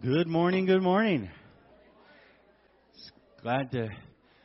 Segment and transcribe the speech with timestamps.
[0.00, 1.28] Good morning, good morning.
[3.42, 3.88] Glad to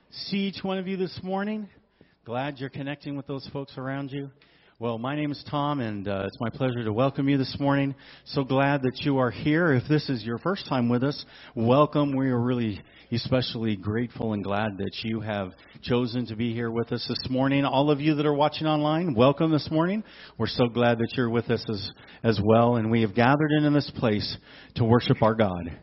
[0.10, 1.70] see each one of you this morning.
[2.26, 4.32] Glad you're connecting with those folks around you.
[4.84, 7.96] Well, my name is Tom, and uh, it's my pleasure to welcome you this morning.
[8.26, 9.72] So glad that you are here.
[9.72, 11.24] If this is your first time with us,
[11.56, 12.14] welcome.
[12.14, 16.92] We are really especially grateful and glad that you have chosen to be here with
[16.92, 17.64] us this morning.
[17.64, 20.04] All of you that are watching online, welcome this morning.
[20.38, 21.92] We're so glad that you're with us as,
[22.22, 24.38] as well, and we have gathered in this place
[24.76, 25.80] to worship our God.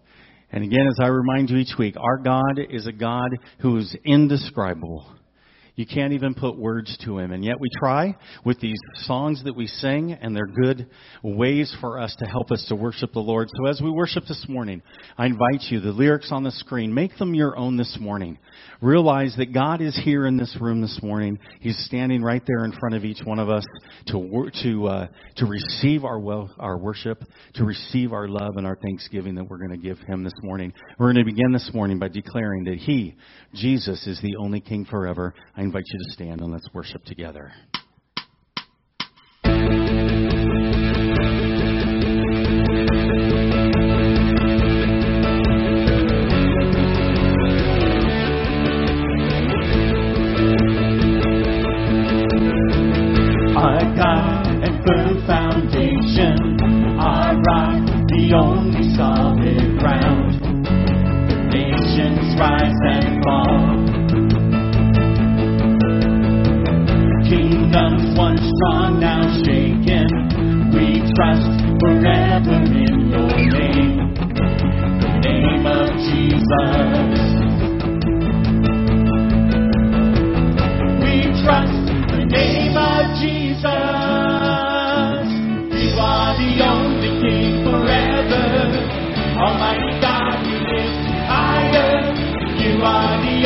[0.53, 3.31] And again, as I remind you each week, our God is a God
[3.61, 5.11] who is indescribable.
[5.77, 7.33] You can't even put words to him.
[7.33, 10.89] And yet we try with these songs that we sing, and they're good
[11.23, 13.49] ways for us to help us to worship the Lord.
[13.57, 14.83] So as we worship this morning,
[15.17, 18.39] I invite you, the lyrics on the screen, make them your own this morning.
[18.81, 21.39] Realize that God is here in this room this morning.
[21.61, 23.65] He's standing right there in front of each one of us
[24.09, 27.23] to, to, uh, to receive our, well, our worship,
[27.55, 30.73] to receive our love and our thanksgiving that we're going to give him this morning.
[30.99, 33.17] We're going to begin this morning by declaring that he,
[33.55, 35.35] Jesus, is the only King forever.
[35.61, 37.53] I invite you to stand and let's worship together.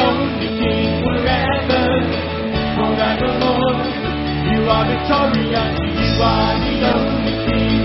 [0.05, 1.85] Only King forever.
[2.77, 3.79] Forever, Lord.
[4.51, 5.75] You are victorious.
[5.99, 7.84] You are the only King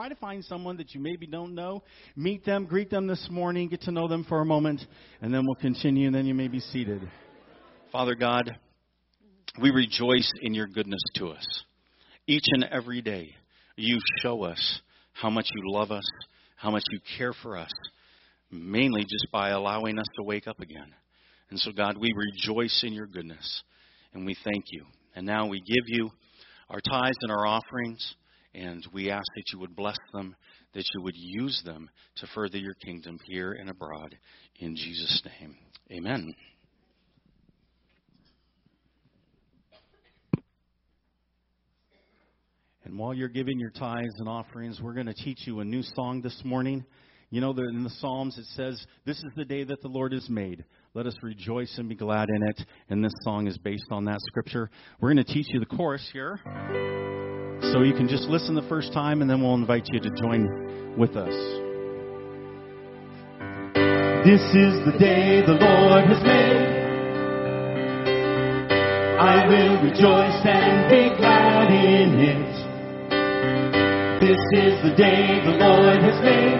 [0.00, 1.82] try to find someone that you maybe don't know.
[2.16, 4.80] Meet them, greet them this morning, get to know them for a moment,
[5.20, 7.02] and then we'll continue, and then you may be seated.
[7.92, 8.50] Father God,
[9.60, 11.64] we rejoice in your goodness to us.
[12.26, 13.34] Each and every day,
[13.76, 14.80] you show us
[15.12, 16.08] how much you love us,
[16.56, 17.70] how much you care for us,
[18.50, 20.94] mainly just by allowing us to wake up again.
[21.50, 23.62] And so, God, we rejoice in your goodness
[24.14, 24.86] and we thank you.
[25.14, 26.10] And now we give you
[26.70, 28.14] our tithes and our offerings,
[28.54, 30.34] and we ask that you would bless them,
[30.74, 34.16] that you would use them to further your kingdom here and abroad.
[34.58, 35.56] In Jesus' name,
[35.92, 36.34] amen.
[42.84, 45.82] And while you're giving your tithes and offerings, we're going to teach you a new
[45.94, 46.84] song this morning.
[47.30, 50.28] You know, in the Psalms it says, This is the day that the Lord has
[50.28, 50.64] made.
[50.92, 52.66] Let us rejoice and be glad in it.
[52.88, 54.68] And this song is based on that scripture.
[55.00, 56.40] We're going to teach you the chorus here.
[57.72, 60.96] So you can just listen the first time, and then we'll invite you to join
[60.98, 61.32] with us.
[64.26, 66.80] This is the day the Lord has made.
[69.20, 72.50] I will rejoice and be glad in it.
[74.20, 76.58] This is the day the Lord has made.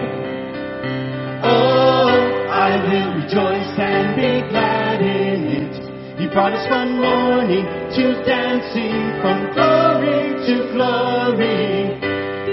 [1.43, 3.75] Oh, I will rejoice
[4.17, 5.75] be glad in it.
[6.21, 7.65] He brought us from mourning
[7.97, 11.97] to dancing, from glory to glory.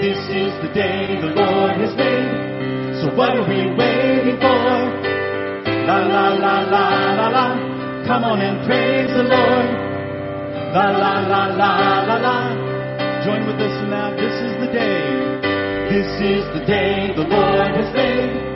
[0.00, 3.02] This is the day the Lord has made.
[3.02, 4.68] So what are we waiting for?
[5.86, 7.46] La la la la la la.
[8.06, 9.68] Come on and praise the Lord.
[10.72, 11.72] La la la la
[12.08, 12.38] la la.
[13.24, 14.16] Join with us that.
[14.16, 15.28] This is the day.
[15.90, 18.47] This is the day the Lord has made.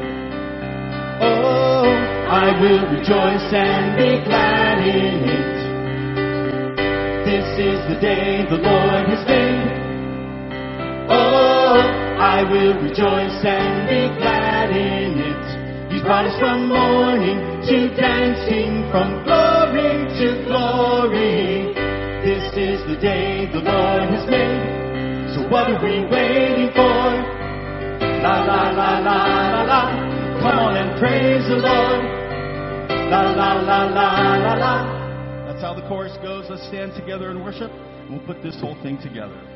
[2.32, 5.52] I will rejoice and be glad in it.
[7.28, 9.68] This is the day the Lord has made.
[11.12, 15.92] Oh, I will rejoice and be glad in it.
[15.92, 17.36] He's brought us from mourning
[17.68, 21.76] to dancing, from glory to glory.
[22.24, 25.36] This is the day the Lord has made.
[25.36, 26.96] So what are we waiting for?
[28.24, 29.20] La la la la
[29.52, 29.82] la la.
[30.40, 32.21] Come on and praise the Lord.
[33.12, 35.44] La la la la la la.
[35.44, 36.46] That's how the chorus goes.
[36.48, 37.70] Let's stand together and worship.
[38.08, 39.51] We'll put this whole thing together.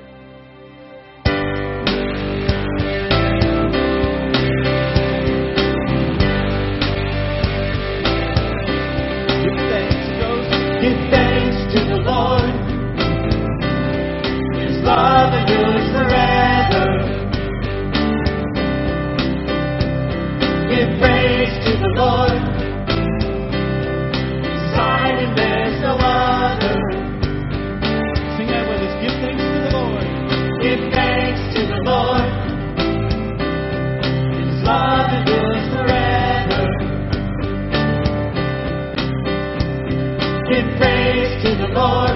[41.76, 42.15] Lord.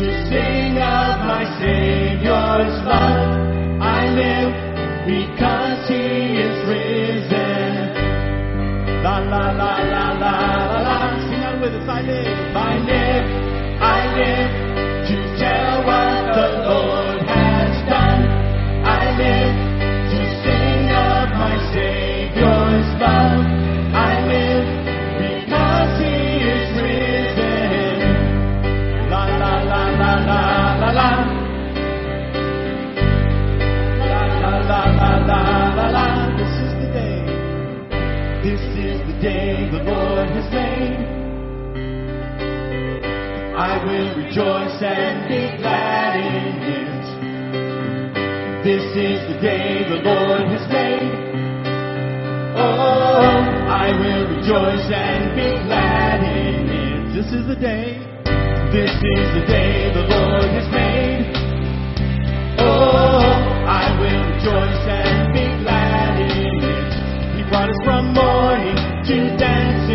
[0.00, 3.36] to sing of my Savior's love.
[3.84, 4.52] I live
[5.04, 7.92] because He is risen.
[9.04, 10.36] La la la la la
[10.70, 11.28] la la.
[11.28, 11.86] Sing out with us.
[11.86, 12.56] I live.
[12.56, 13.26] I live.
[13.82, 14.69] I live.
[40.20, 41.00] Lord has made.
[43.56, 47.04] I will rejoice and be glad in it.
[48.62, 51.08] This is the day the Lord has made.
[52.52, 53.24] Oh,
[53.72, 57.14] I will rejoice and be glad in it.
[57.16, 57.96] This is the day.
[58.76, 61.32] This is the day the Lord has made.
[62.60, 63.24] Oh,
[63.64, 66.92] I will rejoice and be glad in it.
[67.38, 69.89] He brought us from mourning to dancing,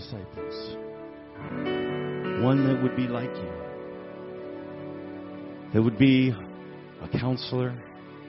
[0.00, 0.76] disciples
[2.42, 3.52] one that would be like you,
[5.74, 6.32] that would be
[7.02, 7.74] a counselor,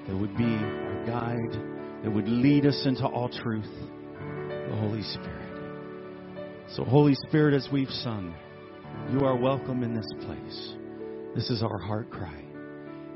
[0.06, 6.68] that would be our guide, that would lead us into all truth, the Holy Spirit.
[6.76, 8.36] So, Holy Spirit, as we've sung,
[9.14, 10.74] you are welcome in this place.
[11.36, 12.44] This is our heart cry.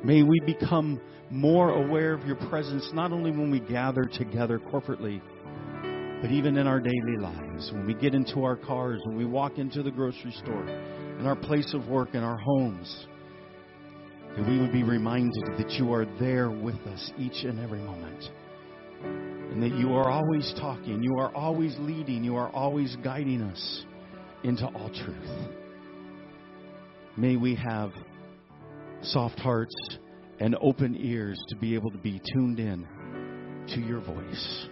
[0.01, 5.21] May we become more aware of your presence, not only when we gather together corporately,
[6.25, 9.59] but even in our daily lives, when we get into our cars, when we walk
[9.59, 13.05] into the grocery store, in our place of work, in our homes,
[14.35, 18.23] that we would be reminded that you are there with us each and every moment.
[19.03, 23.85] And that you are always talking, you are always leading, you are always guiding us
[24.43, 25.49] into all truth.
[27.17, 27.91] May we have
[29.03, 29.75] soft hearts
[30.39, 32.87] and open ears to be able to be tuned in
[33.67, 34.69] to your voice.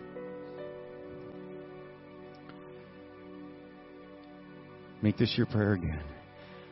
[5.04, 6.00] Make this your prayer again.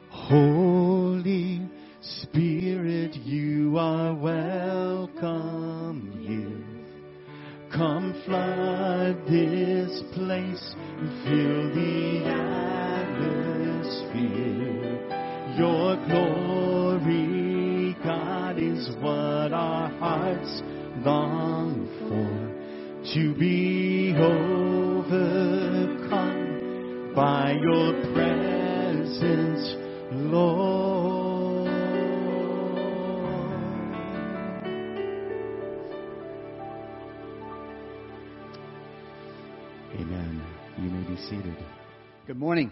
[0.10, 6.64] Holy Spirit, you are welcome here.
[7.74, 12.24] Come flood this place and fill the
[13.82, 14.08] atmosphere.
[15.58, 20.62] Your glory, God, is what our hearts
[21.04, 22.30] long for.
[23.14, 26.01] To be overcome
[27.16, 29.76] by your presence,
[30.12, 31.68] Lord.
[39.94, 40.42] Amen.
[40.78, 41.58] You may be seated.
[42.28, 42.72] Good morning.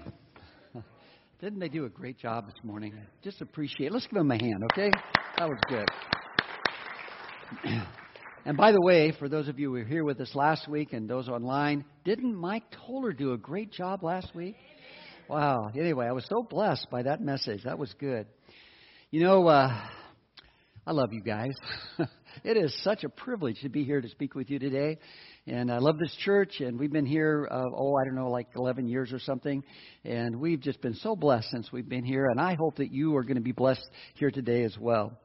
[1.42, 2.94] Didn't they do a great job this morning?
[3.24, 3.94] Just appreciate it.
[3.94, 4.92] Let's give them a hand, okay?
[5.38, 5.90] That was good.
[8.46, 10.94] And by the way, for those of you who were here with us last week
[10.94, 14.56] and those online, didn't Mike Toller do a great job last week?
[15.30, 15.70] Wow.
[15.78, 17.64] Anyway, I was so blessed by that message.
[17.66, 18.28] That was good.
[19.12, 19.70] You know, uh,
[20.88, 21.52] I love you guys.
[22.44, 24.98] it is such a privilege to be here to speak with you today.
[25.46, 28.48] And I love this church, and we've been here, uh, oh, I don't know, like
[28.56, 29.64] 11 years or something.
[30.06, 33.16] And we've just been so blessed since we've been here, and I hope that you
[33.18, 35.20] are going to be blessed here today as well.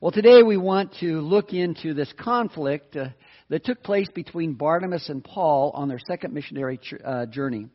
[0.00, 3.08] Well, today we want to look into this conflict uh,
[3.48, 7.66] that took place between Barnabas and Paul on their second missionary ch- uh, journey.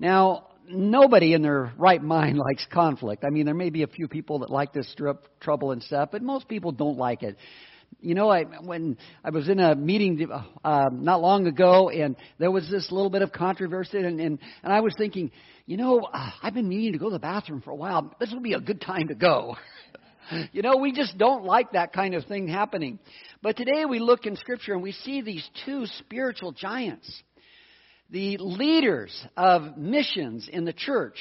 [0.00, 3.22] Now, nobody in their right mind likes conflict.
[3.24, 5.80] I mean, there may be a few people that like to stir up trouble and
[5.80, 7.36] stuff, but most people don't like it.
[8.00, 10.28] You know, I when I was in a meeting
[10.64, 14.72] uh, not long ago, and there was this little bit of controversy, and and, and
[14.72, 15.30] I was thinking,
[15.66, 18.12] you know, uh, I've been meaning to go to the bathroom for a while.
[18.18, 19.56] This would be a good time to go.
[20.52, 22.98] you know, we just don't like that kind of thing happening.
[23.42, 27.22] But today we look in Scripture and we see these two spiritual giants,
[28.10, 31.16] the leaders of missions in the church,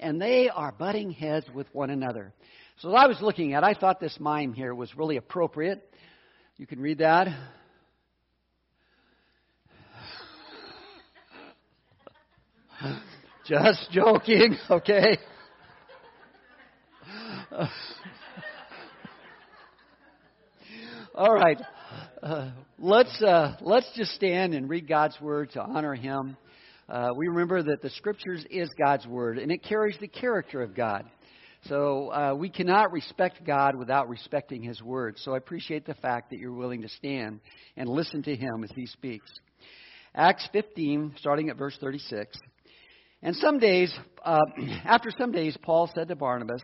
[0.00, 2.32] and they are butting heads with one another.
[2.80, 5.82] So, I was looking at, I thought this mime here was really appropriate.
[6.58, 7.26] You can read that.
[13.48, 15.18] Just joking, okay?
[21.18, 21.60] All right.
[22.22, 26.36] Uh, let's uh, let's just stand and read God's word to honor Him.
[26.88, 30.76] Uh, we remember that the Scriptures is God's word, and it carries the character of
[30.76, 31.06] God.
[31.64, 35.16] So uh, we cannot respect God without respecting His Word.
[35.18, 37.40] So I appreciate the fact that you're willing to stand
[37.76, 39.28] and listen to Him as He speaks.
[40.14, 42.38] Acts 15, starting at verse 36.
[43.22, 43.92] And some days,
[44.24, 44.38] uh,
[44.84, 46.62] after some days, Paul said to Barnabas,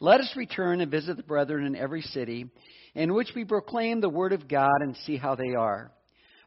[0.00, 2.46] Let us return and visit the brethren in every city,
[2.94, 5.92] in which we proclaim the word of God and see how they are.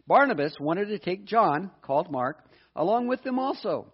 [0.07, 2.43] Barnabas wanted to take John, called Mark,
[2.75, 3.93] along with them also.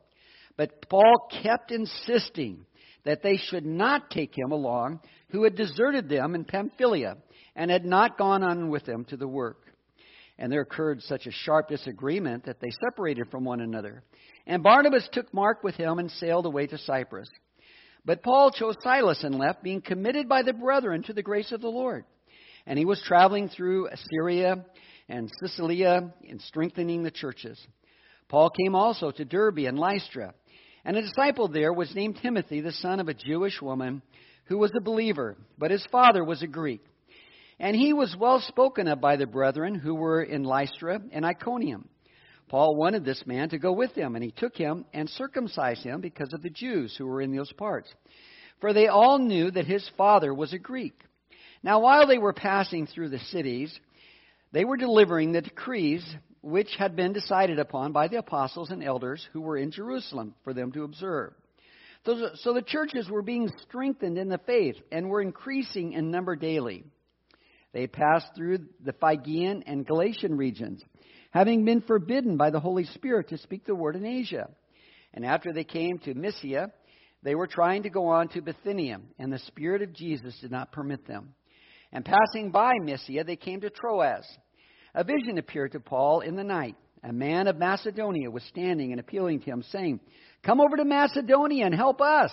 [0.55, 2.65] But Paul kept insisting
[3.03, 4.99] that they should not take him along,
[5.29, 7.17] who had deserted them in Pamphylia
[7.55, 9.61] and had not gone on with them to the work.
[10.37, 14.03] And there occurred such a sharp disagreement that they separated from one another.
[14.47, 17.29] And Barnabas took Mark with him and sailed away to Cyprus.
[18.05, 21.61] But Paul chose Silas and left, being committed by the brethren to the grace of
[21.61, 22.05] the Lord.
[22.67, 24.63] And he was traveling through Syria
[25.09, 27.59] and Cilicia and strengthening the churches.
[28.29, 30.33] Paul came also to Derbe and Lystra.
[30.83, 34.03] And a disciple there was named Timothy, the son of a Jewish woman
[34.45, 36.81] who was a believer, but his father was a Greek.
[37.59, 41.89] And he was well spoken of by the brethren who were in Lystra and Iconium.
[42.47, 46.01] Paul wanted this man to go with him, and he took him and circumcised him
[46.01, 47.91] because of the Jews who were in those parts.
[48.61, 50.99] For they all knew that his father was a Greek.
[51.63, 53.77] Now, while they were passing through the cities,
[54.51, 56.05] they were delivering the decrees
[56.41, 60.53] which had been decided upon by the apostles and elders who were in Jerusalem for
[60.53, 61.33] them to observe.
[62.05, 66.83] So the churches were being strengthened in the faith and were increasing in number daily.
[67.73, 70.83] They passed through the Phrygian and Galatian regions,
[71.35, 74.47] having been forbidden by the Holy Spirit to speak the word in Asia.
[75.13, 76.71] And after they came to Mysia,
[77.23, 80.71] they were trying to go on to Bithynia, and the Spirit of Jesus did not
[80.71, 81.33] permit them.
[81.91, 84.25] And passing by Mysia, they came to Troas.
[84.93, 86.77] A vision appeared to Paul in the night.
[87.03, 89.99] A man of Macedonia was standing and appealing to him, saying,
[90.45, 92.31] Come over to Macedonia and help us.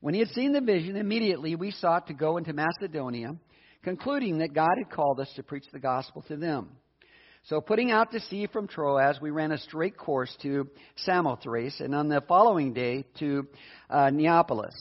[0.00, 3.36] When he had seen the vision, immediately we sought to go into Macedonia
[3.84, 6.70] concluding that God had called us to preach the gospel to them.
[7.48, 11.94] So, putting out to sea from Troas, we ran a straight course to Samothrace, and
[11.94, 13.48] on the following day to
[13.88, 14.74] uh, Neapolis.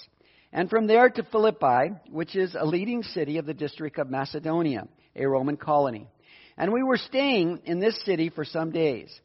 [0.51, 4.89] And from there to Philippi, which is a leading city of the district of Macedonia,
[5.15, 6.09] a Roman colony.
[6.57, 9.17] And we were staying in this city for some days.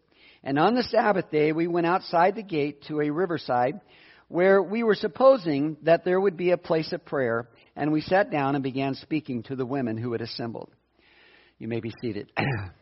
[0.45, 3.81] And on the Sabbath day, we went outside the gate to a riverside
[4.29, 8.31] where we were supposing that there would be a place of prayer and we sat
[8.31, 10.71] down and began speaking to the women who had assembled.
[11.59, 12.31] You may be seated.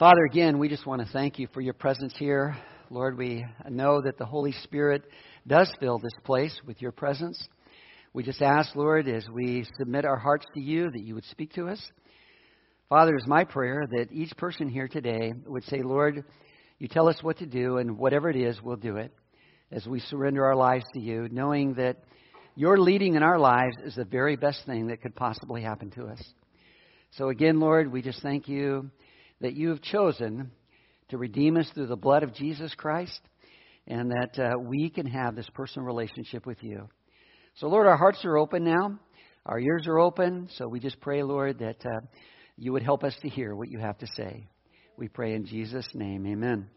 [0.00, 2.56] Father, again, we just want to thank you for your presence here.
[2.88, 5.02] Lord, we know that the Holy Spirit
[5.46, 7.38] does fill this place with your presence.
[8.14, 11.52] We just ask, Lord, as we submit our hearts to you, that you would speak
[11.52, 11.82] to us.
[12.88, 16.24] Father, it's my prayer that each person here today would say, Lord,
[16.78, 19.12] you tell us what to do, and whatever it is, we'll do it
[19.70, 21.98] as we surrender our lives to you, knowing that
[22.56, 26.06] your leading in our lives is the very best thing that could possibly happen to
[26.06, 26.24] us.
[27.10, 28.90] So, again, Lord, we just thank you
[29.40, 30.50] that you have chosen
[31.08, 33.20] to redeem us through the blood of Jesus Christ
[33.86, 36.88] and that uh, we can have this personal relationship with you.
[37.56, 38.98] So, Lord, our hearts are open now,
[39.46, 40.48] our ears are open.
[40.56, 42.00] So, we just pray, Lord, that uh,
[42.56, 44.46] you would help us to hear what you have to say.
[44.96, 46.26] We pray in Jesus' name.
[46.26, 46.68] Amen.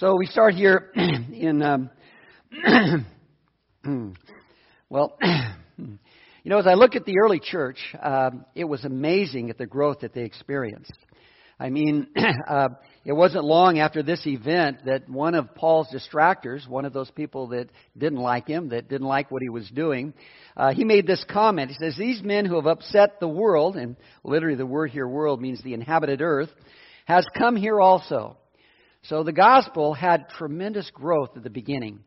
[0.00, 1.90] So we start here in, um,
[4.88, 5.18] well,
[6.42, 9.66] you know, as I look at the early church, um, it was amazing at the
[9.66, 10.96] growth that they experienced.
[11.58, 12.06] I mean,
[12.48, 12.70] uh,
[13.04, 17.48] it wasn't long after this event that one of Paul's distractors, one of those people
[17.48, 20.14] that didn't like him, that didn't like what he was doing,
[20.56, 21.70] uh, he made this comment.
[21.70, 25.42] He says, These men who have upset the world, and literally the word here, world,
[25.42, 26.50] means the inhabited earth,
[27.04, 28.38] has come here also.
[29.02, 32.00] So the gospel had tremendous growth at the beginning.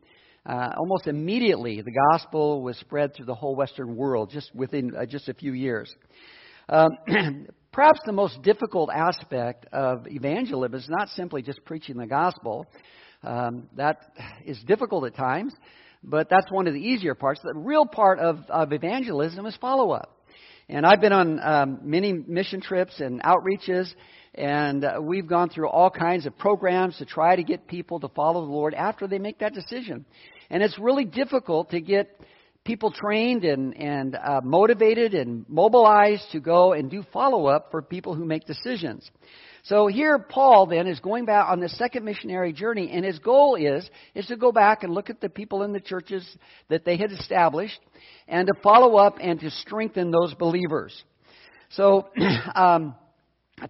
[0.46, 5.06] Uh, almost immediately, the gospel was spread through the whole Western world just within uh,
[5.06, 5.94] just a few years.
[6.68, 6.90] Um,
[7.72, 12.66] perhaps the most difficult aspect of evangelism is not simply just preaching the gospel.
[13.22, 14.00] Um, that
[14.44, 15.54] is difficult at times,
[16.02, 17.40] but that's one of the easier parts.
[17.42, 20.10] The real part of, of evangelism is follow up.
[20.68, 23.92] And I've been on um, many mission trips and outreaches,
[24.34, 28.08] and uh, we've gone through all kinds of programs to try to get people to
[28.08, 30.06] follow the Lord after they make that decision.
[30.50, 32.20] And it's really difficult to get
[32.64, 37.82] people trained and, and uh, motivated and mobilized to go and do follow up for
[37.82, 39.08] people who make decisions.
[39.64, 43.56] So here Paul then is going back on the second missionary journey and his goal
[43.56, 46.26] is is to go back and look at the people in the churches
[46.68, 47.80] that they had established
[48.28, 51.02] and to follow up and to strengthen those believers.
[51.70, 52.08] So
[52.54, 52.94] um,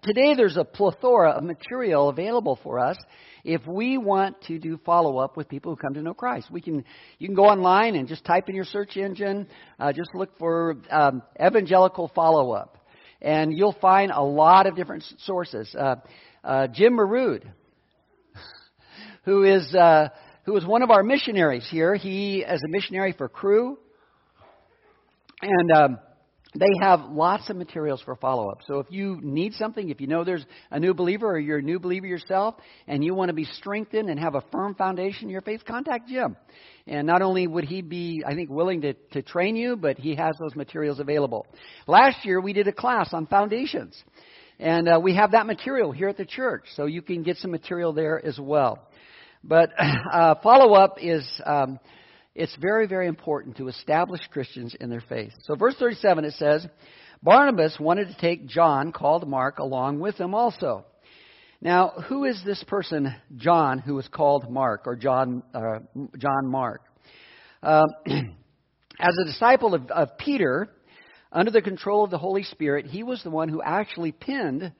[0.02, 2.96] Today, there's a plethora of material available for us
[3.44, 6.50] if we want to do follow up with people who come to know Christ.
[6.50, 6.84] We can,
[7.18, 9.46] you can go online and just type in your search engine,
[9.78, 12.78] uh, just look for um, evangelical follow up,
[13.20, 15.72] and you'll find a lot of different sources.
[15.78, 15.96] Uh,
[16.42, 17.42] uh, Jim Marood,
[19.24, 20.08] who is uh,
[20.44, 21.94] who is one of our missionaries here.
[21.94, 23.78] He is a missionary for Cru,
[25.42, 25.98] and um,
[26.54, 28.60] they have lots of materials for follow up.
[28.66, 31.62] So if you need something, if you know there's a new believer or you're a
[31.62, 32.54] new believer yourself
[32.86, 36.08] and you want to be strengthened and have a firm foundation in your faith, contact
[36.08, 36.36] Jim.
[36.86, 40.14] And not only would he be, I think, willing to, to train you, but he
[40.14, 41.46] has those materials available.
[41.88, 44.00] Last year we did a class on foundations.
[44.60, 47.50] And uh, we have that material here at the church, so you can get some
[47.50, 48.86] material there as well.
[49.42, 49.70] But
[50.12, 51.28] uh, follow up is.
[51.44, 51.80] Um,
[52.34, 55.32] it's very, very important to establish Christians in their faith.
[55.44, 56.66] So, verse 37, it says,
[57.22, 60.84] Barnabas wanted to take John, called Mark, along with him also.
[61.60, 65.78] Now, who is this person, John, who was called Mark, or John, uh,
[66.18, 66.82] John Mark?
[67.62, 70.68] Uh, as a disciple of, of Peter,
[71.32, 74.72] under the control of the Holy Spirit, he was the one who actually penned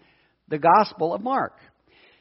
[0.48, 1.56] the Gospel of Mark.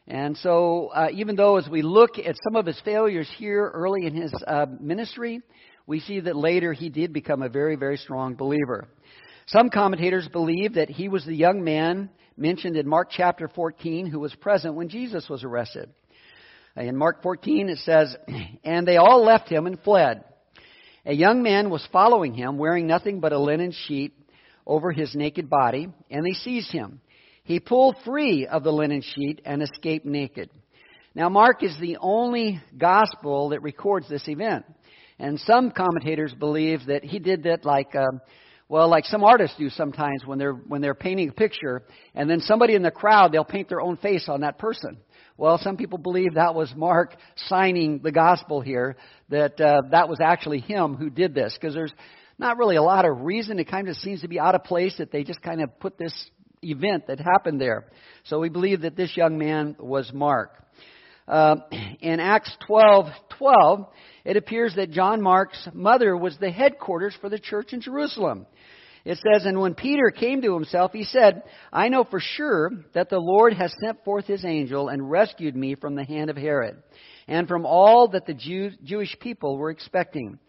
[0.08, 4.06] And so, uh, even though as we look at some of his failures here early
[4.06, 5.42] in his uh, ministry,
[5.88, 8.88] we see that later he did become a very, very strong believer.
[9.48, 14.20] Some commentators believe that he was the young man mentioned in Mark chapter 14 who
[14.20, 15.90] was present when Jesus was arrested.
[16.76, 18.16] In Mark 14 it says,
[18.64, 20.24] And they all left him and fled.
[21.06, 24.14] A young man was following him, wearing nothing but a linen sheet
[24.66, 27.02] over his naked body, and they seized him.
[27.44, 30.50] He pulled free of the linen sheet and escaped naked.
[31.14, 34.66] Now, Mark is the only gospel that records this event.
[35.20, 38.06] And some commentators believe that he did that like, uh,
[38.68, 41.84] well, like some artists do sometimes when they're, when they're painting a picture,
[42.16, 44.98] and then somebody in the crowd, they'll paint their own face on that person.
[45.38, 48.96] Well, some people believe that was Mark signing the gospel here,
[49.30, 51.94] that uh, that was actually him who did this, because there's
[52.40, 53.60] not really a lot of reason.
[53.60, 55.98] It kind of seems to be out of place that they just kind of put
[55.98, 56.14] this
[56.64, 57.86] event that happened there.
[58.26, 60.52] So we believe that this young man was Mark.
[61.28, 61.56] Uh,
[62.02, 63.86] in Acts 12 12,
[64.26, 68.46] it appears that John Mark's mother was the headquarters for the church in Jerusalem.
[69.06, 73.10] It says, And when Peter came to himself, he said, I know for sure that
[73.10, 76.82] the Lord has sent forth his angel and rescued me from the hand of Herod
[77.28, 80.40] and from all that the Jew, Jewish people were expecting.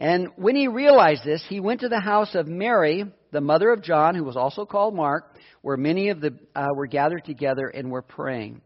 [0.00, 3.82] And when he realized this, he went to the house of Mary, the mother of
[3.82, 7.90] John, who was also called Mark, where many of the uh, were gathered together and
[7.90, 8.62] were praying.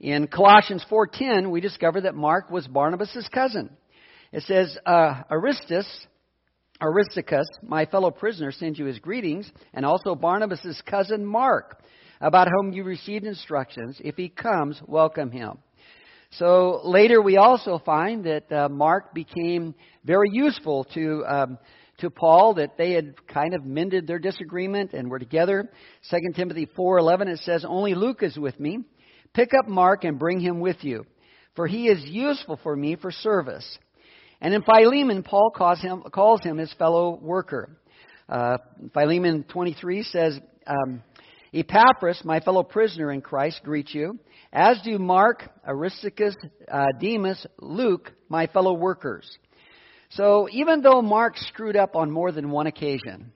[0.00, 3.68] In Colossians 4:10, we discover that Mark was Barnabas' cousin.
[4.32, 5.86] It says, uh, Aristus,
[6.80, 11.82] Aristarchus, my fellow prisoner, sends you his greetings, and also Barnabas' cousin Mark,
[12.18, 14.00] about whom you received instructions.
[14.02, 15.58] If he comes, welcome him.
[16.32, 21.58] So later we also find that uh, Mark became very useful to um,
[21.98, 25.70] to Paul that they had kind of mended their disagreement and were together.
[26.10, 28.80] 2 Timothy 4:11 it says only Luke is with me.
[29.32, 31.04] Pick up Mark and bring him with you,
[31.54, 33.78] for he is useful for me for service.
[34.40, 37.78] And in Philemon, Paul calls him, calls him his fellow worker.
[38.28, 38.58] Uh,
[38.92, 41.02] Philemon 23 says, um,
[41.56, 44.18] Epaphras, my fellow prisoner in Christ, greets you,
[44.52, 46.36] as do Mark, Aristarchus,
[46.70, 49.26] uh, Demas, Luke, my fellow workers.
[50.10, 53.32] So even though Mark screwed up on more than one occasion,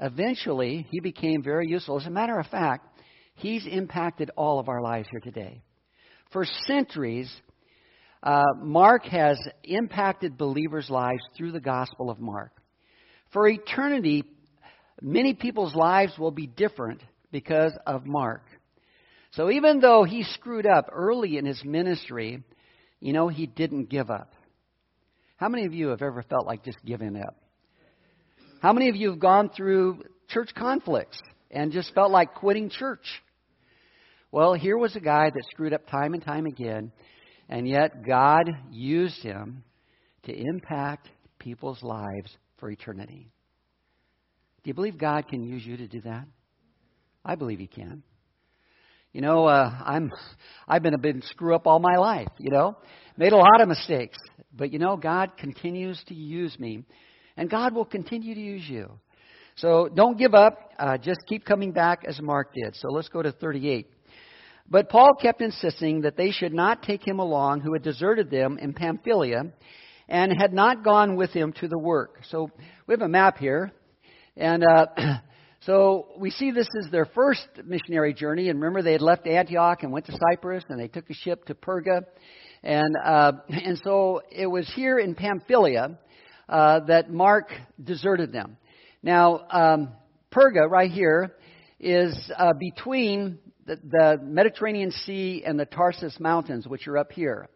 [0.00, 2.00] eventually he became very useful.
[2.00, 3.00] As a matter of fact,
[3.34, 5.62] he's impacted all of our lives here today.
[6.32, 7.32] For centuries,
[8.24, 12.52] uh, Mark has impacted believers' lives through the Gospel of Mark.
[13.32, 14.24] For eternity,
[15.00, 18.42] many people's lives will be different because of Mark.
[19.32, 22.42] So even though he screwed up early in his ministry,
[23.00, 24.32] you know, he didn't give up.
[25.36, 27.36] How many of you have ever felt like just giving up?
[28.60, 31.18] How many of you have gone through church conflicts
[31.50, 33.06] and just felt like quitting church?
[34.32, 36.92] Well, here was a guy that screwed up time and time again,
[37.48, 39.64] and yet God used him
[40.24, 41.08] to impact
[41.38, 43.30] people's lives for eternity.
[44.62, 46.26] Do you believe God can use you to do that?
[47.24, 48.02] I believe He can.
[49.12, 50.12] You know, uh, I'm
[50.68, 52.28] I've been a big screw up all my life.
[52.38, 52.76] You know,
[53.16, 54.18] made a lot of mistakes,
[54.56, 56.84] but you know, God continues to use me,
[57.36, 58.90] and God will continue to use you.
[59.56, 60.72] So don't give up.
[60.78, 62.74] Uh, just keep coming back as Mark did.
[62.76, 63.88] So let's go to 38.
[64.70, 68.56] But Paul kept insisting that they should not take him along who had deserted them
[68.58, 69.42] in Pamphylia
[70.08, 72.20] and had not gone with him to the work.
[72.30, 72.50] So
[72.86, 73.72] we have a map here.
[74.36, 74.86] And uh,
[75.66, 78.48] so we see this is their first missionary journey.
[78.48, 81.44] And remember, they had left Antioch and went to Cyprus, and they took a ship
[81.46, 82.04] to Perga.
[82.62, 85.98] And, uh, and so it was here in Pamphylia
[86.48, 87.50] uh, that Mark
[87.82, 88.56] deserted them.
[89.02, 89.90] Now, um,
[90.32, 91.36] Perga, right here,
[91.78, 97.50] is uh, between the, the Mediterranean Sea and the Tarsus Mountains, which are up here.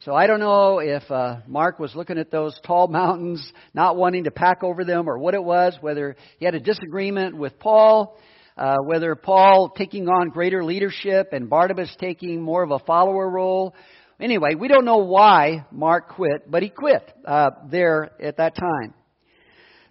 [0.00, 4.24] So I don't know if uh, Mark was looking at those tall mountains, not wanting
[4.24, 8.18] to pack over them, or what it was, whether he had a disagreement with Paul,
[8.58, 13.74] uh, whether Paul taking on greater leadership and Barnabas taking more of a follower role.
[14.20, 18.94] Anyway, we don't know why Mark quit, but he quit uh, there at that time.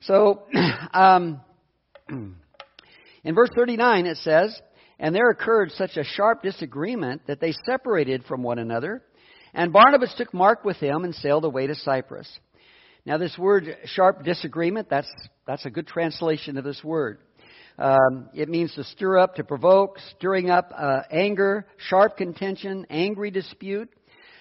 [0.01, 0.43] So,
[0.93, 1.41] um,
[2.09, 4.59] in verse 39 it says,
[4.99, 9.03] and there occurred such a sharp disagreement that they separated from one another.
[9.55, 12.27] And Barnabas took Mark with him and sailed away to Cyprus.
[13.05, 15.09] Now, this word sharp disagreement, that's,
[15.47, 17.19] that's a good translation of this word.
[17.79, 23.31] Um, it means to stir up, to provoke, stirring up uh, anger, sharp contention, angry
[23.31, 23.89] dispute.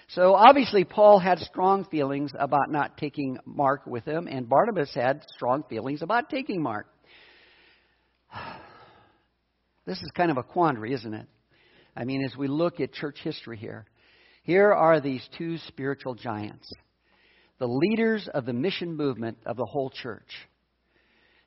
[0.08, 5.22] So obviously, Paul had strong feelings about not taking Mark with him, and Barnabas had
[5.36, 6.86] strong feelings about taking Mark.
[9.86, 11.26] This is kind of a quandary, isn't it?
[11.94, 13.84] I mean, as we look at church history here,
[14.44, 16.70] here are these two spiritual giants,
[17.58, 20.28] the leaders of the mission movement of the whole church.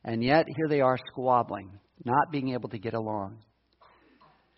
[0.03, 1.69] And yet, here they are squabbling,
[2.03, 3.37] not being able to get along.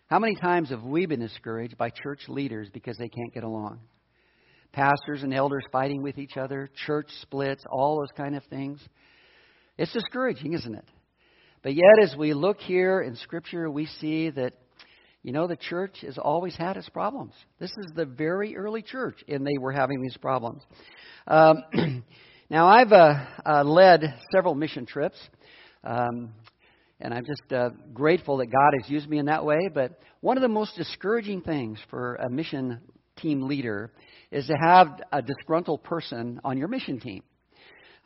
[0.06, 3.80] How many times have we been discouraged by church leaders because they can't get along?
[4.72, 8.80] Pastors and elders fighting with each other, church splits, all those kind of things.
[9.76, 10.84] It's discouraging, isn't it?
[11.62, 14.54] But yet, as we look here in Scripture, we see that,
[15.22, 17.34] you know, the church has always had its problems.
[17.58, 20.62] This is the very early church, and they were having these problems.
[21.26, 21.62] Um,
[22.50, 25.18] now, I've uh, uh, led several mission trips.
[25.84, 26.34] Um,
[27.00, 29.58] and I'm just uh, grateful that God has used me in that way.
[29.72, 32.80] But one of the most discouraging things for a mission
[33.16, 33.92] team leader
[34.30, 37.22] is to have a disgruntled person on your mission team.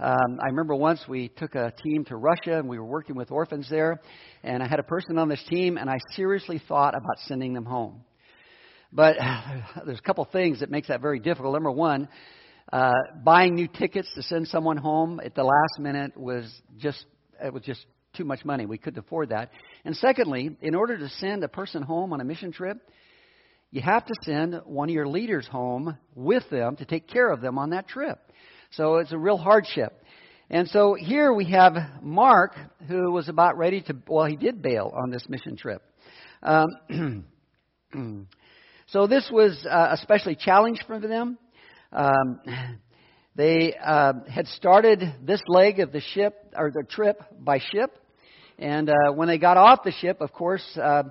[0.01, 3.30] Um, I remember once we took a team to Russia and we were working with
[3.30, 4.01] orphans there,
[4.42, 7.64] and I had a person on this team, and I seriously thought about sending them
[7.64, 8.03] home.
[8.92, 9.16] But
[9.86, 11.55] there's a couple things that makes that very difficult.
[11.55, 12.09] Number one,
[12.72, 12.92] uh,
[13.22, 17.07] buying new tickets to send someone home at the last minute was just
[17.40, 17.86] it was just
[18.16, 18.66] too much money.
[18.66, 19.51] We couldn't afford that.
[19.84, 22.78] And secondly, in order to send a person home on a mission trip,
[23.70, 27.40] you have to send one of your leaders home with them to take care of
[27.40, 28.18] them on that trip.
[28.77, 29.93] So it's a real hardship.
[30.51, 32.57] And so here we have Mark,
[32.89, 35.81] who was about ready to, well, he did bail on this mission trip.
[36.43, 37.25] Um,
[38.89, 41.39] so this was uh, especially challenged for them.
[41.93, 42.41] Um,
[43.37, 47.97] they uh, had started this leg of the ship or the trip by ship,
[48.59, 51.05] and uh, when they got off the ship, of course, uh,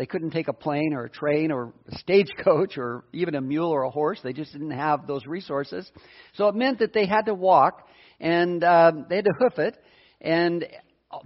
[0.00, 3.68] they couldn't take a plane or a train or a stagecoach or even a mule
[3.68, 4.18] or a horse.
[4.24, 5.92] They just didn't have those resources.
[6.32, 7.86] So it meant that they had to walk
[8.18, 9.76] and uh, they had to hoof it.
[10.22, 10.66] And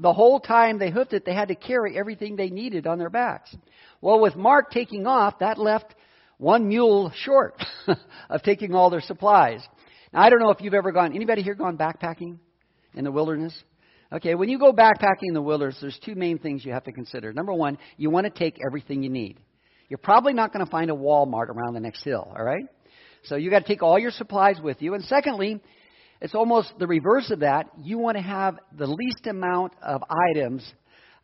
[0.00, 3.10] the whole time they hoofed it, they had to carry everything they needed on their
[3.10, 3.54] backs.
[4.00, 5.94] Well, with Mark taking off, that left
[6.38, 7.62] one mule short
[8.28, 9.64] of taking all their supplies.
[10.12, 12.38] Now, I don't know if you've ever gone, anybody here gone backpacking
[12.92, 13.54] in the wilderness?
[14.12, 16.92] Okay, when you go backpacking in the wilderness, there's two main things you have to
[16.92, 17.32] consider.
[17.32, 19.38] Number one, you want to take everything you need.
[19.88, 22.66] You're probably not going to find a Walmart around the next hill, all right?
[23.24, 24.94] So you got to take all your supplies with you.
[24.94, 25.60] And secondly,
[26.20, 27.66] it's almost the reverse of that.
[27.82, 30.64] You want to have the least amount of items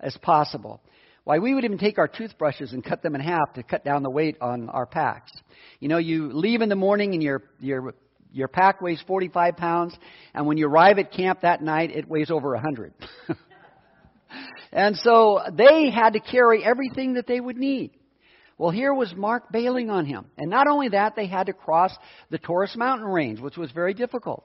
[0.00, 0.80] as possible.
[1.24, 4.02] Why, we would even take our toothbrushes and cut them in half to cut down
[4.02, 5.30] the weight on our packs.
[5.78, 7.94] You know, you leave in the morning and your, your
[8.32, 9.96] your pack weighs 45 pounds,
[10.34, 12.92] and when you arrive at camp that night, it weighs over 100.
[14.72, 17.92] and so they had to carry everything that they would need.
[18.58, 20.26] Well, here was Mark bailing on him.
[20.36, 21.96] And not only that, they had to cross
[22.28, 24.44] the Taurus mountain range, which was very difficult.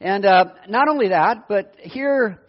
[0.00, 2.40] And uh, not only that, but here,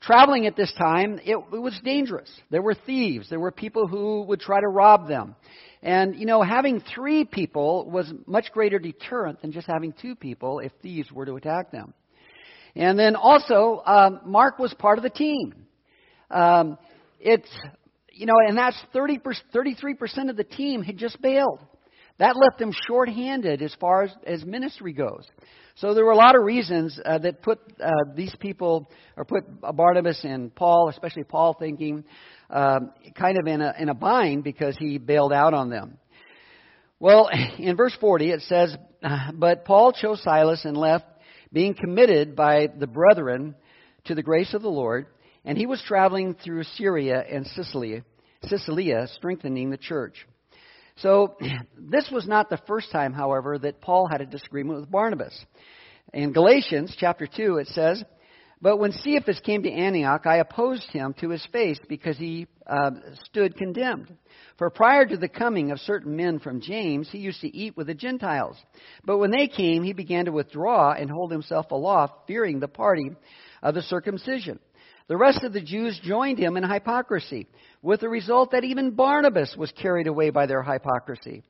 [0.00, 2.30] traveling at this time, it, it was dangerous.
[2.50, 3.28] There were thieves.
[3.28, 5.34] There were people who would try to rob them.
[5.82, 10.58] And, you know, having three people was much greater deterrent than just having two people
[10.60, 11.94] if thieves were to attack them.
[12.74, 15.54] And then also, um, Mark was part of the team.
[16.30, 16.78] Um,
[17.20, 17.48] it's,
[18.12, 19.20] you know, and that's 30
[19.54, 21.60] 33% of the team had just bailed.
[22.18, 25.26] That left them short-handed as far as, as ministry goes.
[25.76, 29.44] So there were a lot of reasons uh, that put uh, these people, or put
[29.60, 32.02] Barnabas and Paul, especially Paul, thinking,
[32.50, 35.98] um, kind of in a, in a bind because he bailed out on them.
[36.98, 38.76] Well, in verse 40 it says,
[39.34, 41.06] But Paul chose Silas and left,
[41.52, 43.54] being committed by the brethren
[44.06, 45.06] to the grace of the Lord,
[45.44, 48.02] and he was traveling through Syria and Sicily,
[48.42, 50.26] Cilicia, strengthening the church.
[51.00, 51.36] So,
[51.78, 55.38] this was not the first time, however, that Paul had a disagreement with Barnabas.
[56.12, 58.02] In Galatians chapter 2, it says,
[58.60, 62.90] but when Cephas came to Antioch, I opposed him to his face because he uh,
[63.24, 64.12] stood condemned.
[64.56, 67.86] For prior to the coming of certain men from James, he used to eat with
[67.86, 68.56] the Gentiles.
[69.04, 73.12] But when they came, he began to withdraw and hold himself aloft, fearing the party
[73.62, 74.58] of the circumcision.
[75.08, 77.46] The rest of the Jews joined him in hypocrisy,
[77.82, 81.42] with the result that even Barnabas was carried away by their hypocrisy.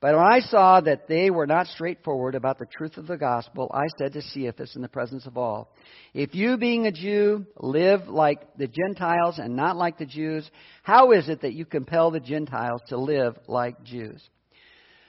[0.00, 3.70] But when I saw that they were not straightforward about the truth of the gospel,
[3.72, 5.72] I said to Cephas in the presence of all,
[6.12, 10.50] If you, being a Jew, live like the Gentiles and not like the Jews,
[10.82, 14.20] how is it that you compel the Gentiles to live like Jews?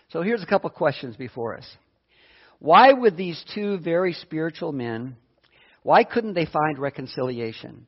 [0.10, 1.68] So here's a couple questions before us.
[2.60, 5.18] Why would these two very spiritual men,
[5.88, 7.88] why couldn't they find reconciliation?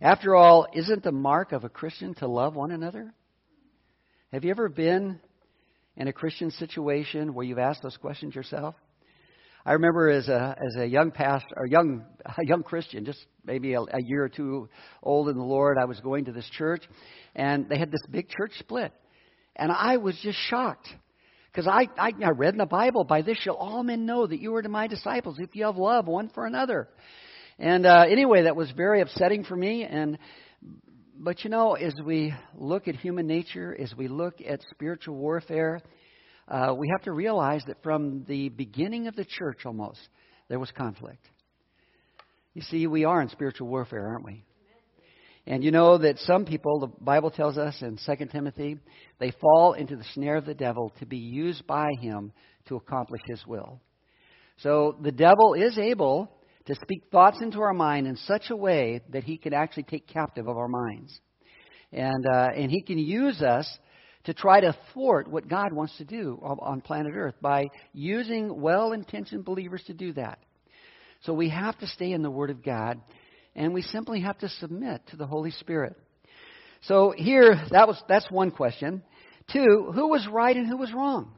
[0.00, 3.12] After all, isn't the mark of a Christian to love one another?
[4.32, 5.18] Have you ever been
[5.96, 8.76] in a Christian situation where you've asked those questions yourself?
[9.64, 13.74] I remember as a as a young pastor, or young a young Christian, just maybe
[13.74, 14.68] a, a year or two
[15.02, 16.84] old in the Lord, I was going to this church,
[17.34, 18.92] and they had this big church split,
[19.56, 20.86] and I was just shocked
[21.56, 24.40] because I, I I read in the Bible, by this shall all men know that
[24.40, 26.86] you are to my disciples if you have love one for another.
[27.58, 29.82] And uh, anyway, that was very upsetting for me.
[29.84, 30.18] And
[31.18, 35.80] but you know, as we look at human nature, as we look at spiritual warfare,
[36.46, 40.00] uh, we have to realize that from the beginning of the church, almost
[40.48, 41.26] there was conflict.
[42.52, 44.44] You see, we are in spiritual warfare, aren't we?
[45.46, 48.78] And you know that some people, the Bible tells us in 2 Timothy,
[49.20, 52.32] they fall into the snare of the devil to be used by him
[52.66, 53.80] to accomplish his will.
[54.58, 56.32] So the devil is able
[56.66, 60.08] to speak thoughts into our mind in such a way that he can actually take
[60.08, 61.16] captive of our minds.
[61.92, 63.70] And, uh, and he can use us
[64.24, 68.90] to try to thwart what God wants to do on planet Earth by using well
[68.90, 70.40] intentioned believers to do that.
[71.22, 73.00] So we have to stay in the Word of God,
[73.56, 75.96] and we simply have to submit to the Holy Spirit.
[76.82, 79.02] So here, that was, that's one question.
[79.52, 81.32] Two, who was right and who was wrong?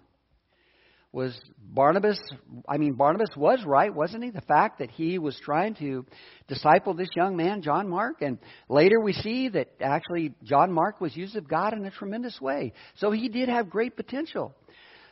[1.12, 2.20] was Barnabas,
[2.68, 4.30] I mean, Barnabas was right, wasn't he?
[4.30, 6.04] The fact that he was trying to
[6.48, 8.20] disciple this young man, John Mark.
[8.20, 8.38] And
[8.68, 12.72] later we see that actually John Mark was used of God in a tremendous way.
[12.96, 14.54] So he did have great potential.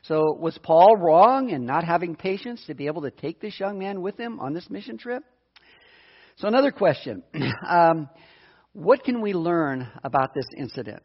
[0.02, 3.78] So was Paul wrong in not having patience to be able to take this young
[3.78, 5.24] man with him on this mission trip?
[6.36, 7.22] So another question.
[7.66, 8.08] Um,
[8.72, 11.02] what can we learn about this incident?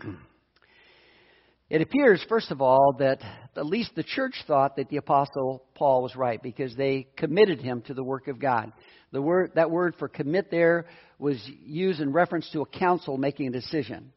[1.70, 3.20] It appears, first of all, that
[3.56, 7.80] at least the church thought that the Apostle Paul was right because they committed him
[7.86, 8.70] to the work of God.
[9.12, 10.86] The word, that word for commit there
[11.18, 14.12] was used in reference to a council making a decision.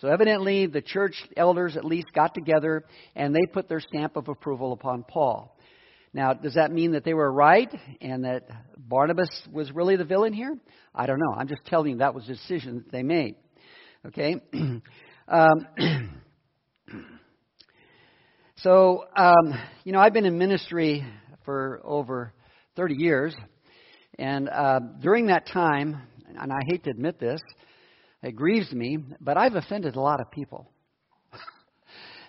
[0.00, 2.84] So evidently, the church elders at least got together
[3.16, 5.51] and they put their stamp of approval upon Paul.
[6.14, 10.32] Now, does that mean that they were right and that Barnabas was really the villain
[10.32, 10.56] here?
[10.94, 11.34] I don't know.
[11.36, 13.36] I'm just telling you that was the decision that they made.
[14.06, 14.36] Okay?
[15.28, 15.68] um,
[18.62, 21.04] So, um, you know, I've been in ministry
[21.44, 22.32] for over
[22.76, 23.34] 30 years,
[24.20, 27.40] and uh, during that time, and I hate to admit this,
[28.22, 30.70] it grieves me, but I've offended a lot of people.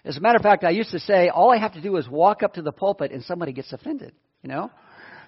[0.05, 2.07] As a matter of fact, I used to say, all I have to do is
[2.09, 4.69] walk up to the pulpit and somebody gets offended, you know?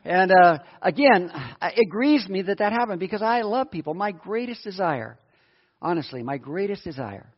[0.03, 3.93] And uh, again, it grieves me that that happened because I love people.
[3.93, 5.17] My greatest desire,
[5.82, 7.34] honestly, my greatest desire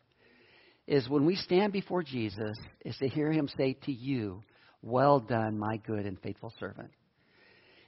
[0.88, 4.42] is when we stand before Jesus, is to hear him say to you,
[4.82, 6.90] Well done, my good and faithful servant.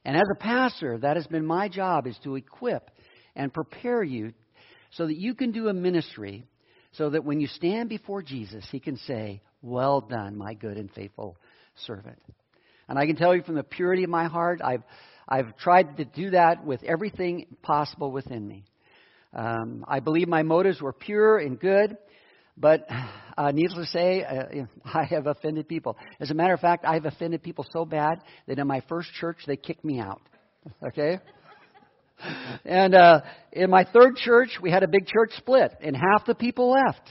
[0.06, 2.92] And as a pastor, that has been my job is to equip
[3.36, 4.34] and prepare you
[4.92, 6.46] so that you can do a ministry
[6.94, 10.92] so that when you stand before Jesus, he can say, Well done, my good and
[10.92, 11.38] faithful
[11.86, 12.22] servant.
[12.88, 14.84] And I can tell you from the purity of my heart, I've,
[15.28, 18.66] I've tried to do that with everything possible within me.
[19.34, 21.98] Um, I believe my motives were pure and good.
[22.60, 22.88] But
[23.38, 25.98] uh, needless to say, uh, I have offended people.
[26.20, 29.38] As a matter of fact, I've offended people so bad that in my first church,
[29.48, 30.22] they kicked me out.
[30.86, 31.20] Okay?
[32.66, 36.36] And uh, in my third church, we had a big church split, and half the
[36.36, 37.08] people left.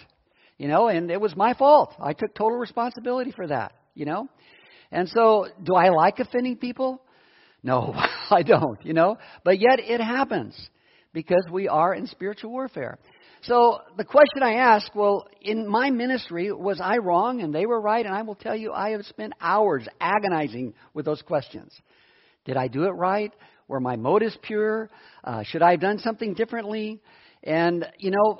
[0.58, 1.94] You know, and it was my fault.
[2.00, 3.72] I took total responsibility for that.
[3.94, 4.28] You know,
[4.90, 7.02] and so do I like offending people?
[7.62, 7.94] No,
[8.30, 8.84] I don't.
[8.84, 10.56] You know, but yet it happens
[11.12, 12.98] because we are in spiritual warfare.
[13.42, 17.80] So the question I ask, well, in my ministry, was I wrong and they were
[17.80, 18.04] right?
[18.04, 21.72] And I will tell you, I have spent hours agonizing with those questions.
[22.44, 23.32] Did I do it right?
[23.68, 24.90] Were my motives pure?
[25.22, 27.00] Uh, should I have done something differently?
[27.44, 28.38] And you know,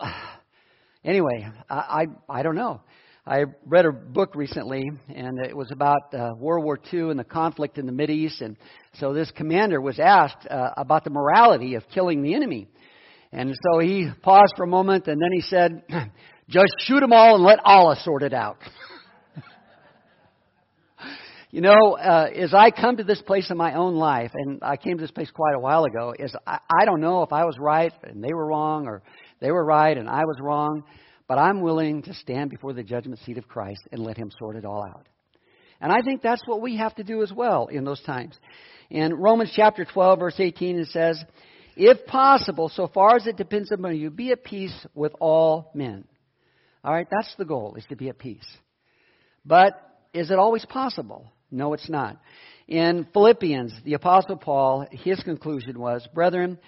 [1.04, 2.80] anyway, I I, I don't know.
[3.26, 4.82] I read a book recently,
[5.14, 8.40] and it was about uh, World War II and the conflict in the Mid East.
[8.40, 8.56] And
[8.94, 12.68] so this commander was asked uh, about the morality of killing the enemy.
[13.30, 15.82] And so he paused for a moment and then he said,
[16.48, 18.56] just shoot them all and let Allah sort it out.
[21.50, 24.76] you know, uh, as I come to this place in my own life, and I
[24.76, 27.44] came to this place quite a while ago, is I, I don't know if I
[27.44, 29.02] was right and they were wrong, or
[29.40, 30.84] they were right and I was wrong,
[31.26, 34.56] but I'm willing to stand before the judgment seat of Christ and let Him sort
[34.56, 35.06] it all out.
[35.80, 38.36] And I think that's what we have to do as well in those times.
[38.90, 41.22] In Romans chapter 12, verse 18, it says,
[41.76, 46.04] if possible, so far as it depends upon you, be at peace with all men.
[46.82, 48.46] All right, that's the goal, is to be at peace.
[49.46, 49.74] But
[50.12, 51.30] is it always possible?
[51.50, 52.18] No, it's not.
[52.66, 56.58] In Philippians, the Apostle Paul, his conclusion was, Brethren,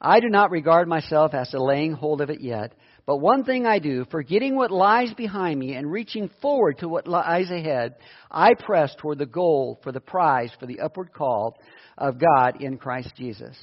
[0.00, 2.74] I do not regard myself as laying hold of it yet,
[3.06, 7.06] but one thing I do, forgetting what lies behind me and reaching forward to what
[7.06, 7.94] lies ahead,
[8.30, 11.56] I press toward the goal for the prize for the upward call
[11.96, 13.56] of God in Christ Jesus.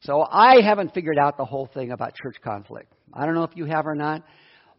[0.00, 2.92] So I haven't figured out the whole thing about church conflict.
[3.12, 4.22] I don't know if you have or not.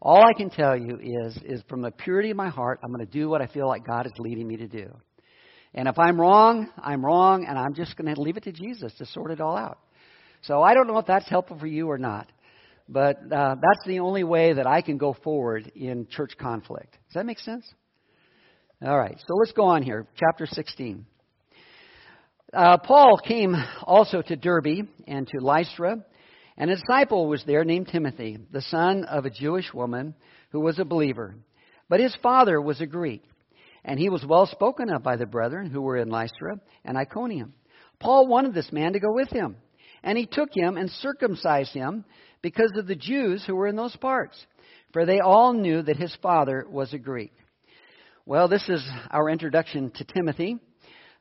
[0.00, 3.04] All I can tell you is, is from the purity of my heart, I'm going
[3.04, 4.94] to do what I feel like God is leading me to do.
[5.74, 8.92] And if I'm wrong, I'm wrong, and I'm just going to leave it to Jesus
[8.98, 9.78] to sort it all out.
[10.42, 12.30] So I don't know if that's helpful for you or not,
[12.88, 16.92] but uh, that's the only way that I can go forward in church conflict.
[16.92, 17.66] Does that make sense?
[18.80, 20.06] All right, so let's go on here.
[20.16, 21.04] Chapter 16.
[22.52, 26.04] Uh, Paul came also to Derbe and to Lystra,
[26.58, 30.14] and a disciple was there named Timothy, the son of a Jewish woman
[30.50, 31.36] who was a believer.
[31.88, 33.22] But his father was a Greek,
[33.84, 37.54] and he was well spoken of by the brethren who were in Lystra and Iconium.
[38.00, 39.56] Paul wanted this man to go with him,
[40.02, 42.04] and he took him and circumcised him
[42.42, 44.44] because of the Jews who were in those parts,
[44.92, 47.32] for they all knew that his father was a Greek.
[48.26, 50.58] Well, this is our introduction to Timothy.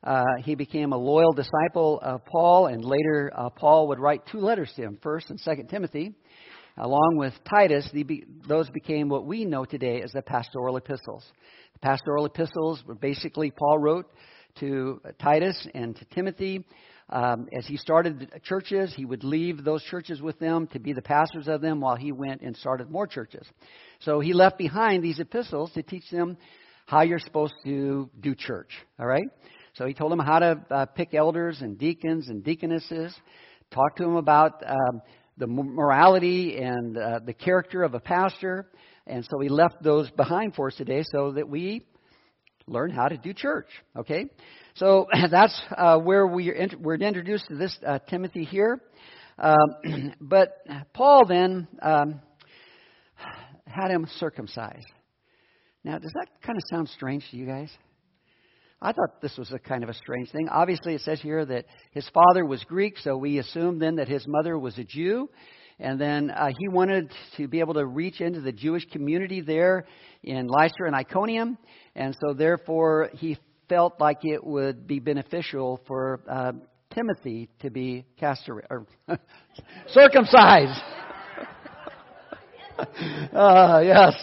[0.03, 4.39] Uh, he became a loyal disciple of Paul, and later uh, Paul would write two
[4.39, 6.13] letters to him, First and Second Timothy,
[6.77, 7.89] along with Titus.
[8.47, 11.25] Those became what we know today as the pastoral epistles.
[11.73, 14.05] The pastoral epistles were basically Paul wrote
[14.59, 16.63] to Titus and to Timothy.
[17.09, 21.01] Um, as he started churches, he would leave those churches with them to be the
[21.01, 23.47] pastors of them while he went and started more churches.
[23.99, 26.37] So he left behind these epistles to teach them
[26.85, 28.69] how you're supposed to do church.
[28.99, 29.27] All right?
[29.77, 33.13] So he told them how to uh, pick elders and deacons and deaconesses,
[33.71, 35.01] talked to them about um,
[35.37, 38.71] the morality and uh, the character of a pastor.
[39.05, 41.85] And so he left those behind for us today so that we
[42.65, 43.67] learn how to do church.
[43.95, 44.25] Okay?
[44.75, 48.81] So that's uh, where we are we're introduced to this uh, Timothy here.
[49.37, 50.57] Um, but
[50.93, 52.19] Paul then um,
[53.67, 54.87] had him circumcised.
[55.83, 57.69] Now, does that kind of sound strange to you guys?
[58.81, 60.49] I thought this was a kind of a strange thing.
[60.49, 64.25] Obviously, it says here that his father was Greek, so we assume then that his
[64.27, 65.29] mother was a Jew.
[65.79, 69.85] And then uh, he wanted to be able to reach into the Jewish community there
[70.23, 71.57] in Lystra and Iconium.
[71.95, 76.53] And so, therefore, he felt like it would be beneficial for uh,
[76.93, 78.85] Timothy to be castor- or
[79.87, 80.79] circumcised.
[83.33, 84.13] uh, yes.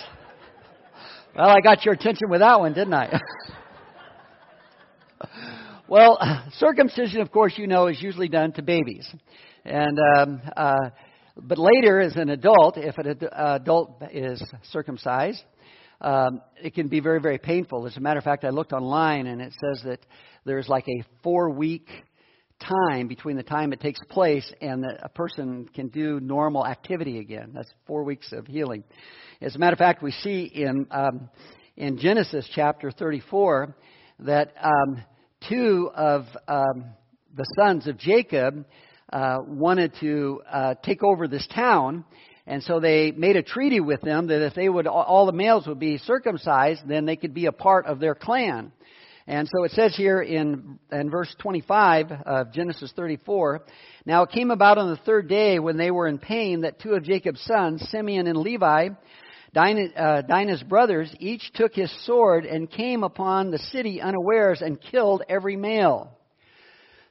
[1.37, 3.21] Well, I got your attention with that one, didn't I?
[5.89, 6.19] well,
[6.59, 9.09] circumcision, of course, you know, is usually done to babies.
[9.65, 10.91] And, um, uh,
[11.37, 15.43] but later, as an adult, if an adult is circumcised,
[16.01, 17.87] um, it can be very, very painful.
[17.87, 20.01] As a matter of fact, I looked online and it says that
[20.45, 21.89] there's like a four week
[22.61, 27.19] time between the time it takes place and that a person can do normal activity
[27.19, 27.53] again.
[27.55, 28.85] That's four weeks of healing.
[29.41, 31.29] As a matter of fact, we see in um,
[31.77, 33.75] in Genesis chapter 34
[34.21, 35.03] that um,
[35.49, 36.85] two of um,
[37.37, 38.65] the sons of Jacob
[39.13, 42.05] uh, wanted to uh, take over this town,
[42.47, 45.67] and so they made a treaty with them that if they would all the males
[45.67, 48.73] would be circumcised, then they could be a part of their clan.
[49.27, 53.63] And so it says here in, in verse 25 of Genesis 34,
[54.05, 56.93] Now it came about on the third day when they were in pain that two
[56.93, 58.91] of Jacob's sons, Simeon and Levi,
[59.55, 64.81] Dinah, uh, Dinah's brothers, each took his sword and came upon the city unawares and
[64.81, 66.11] killed every male.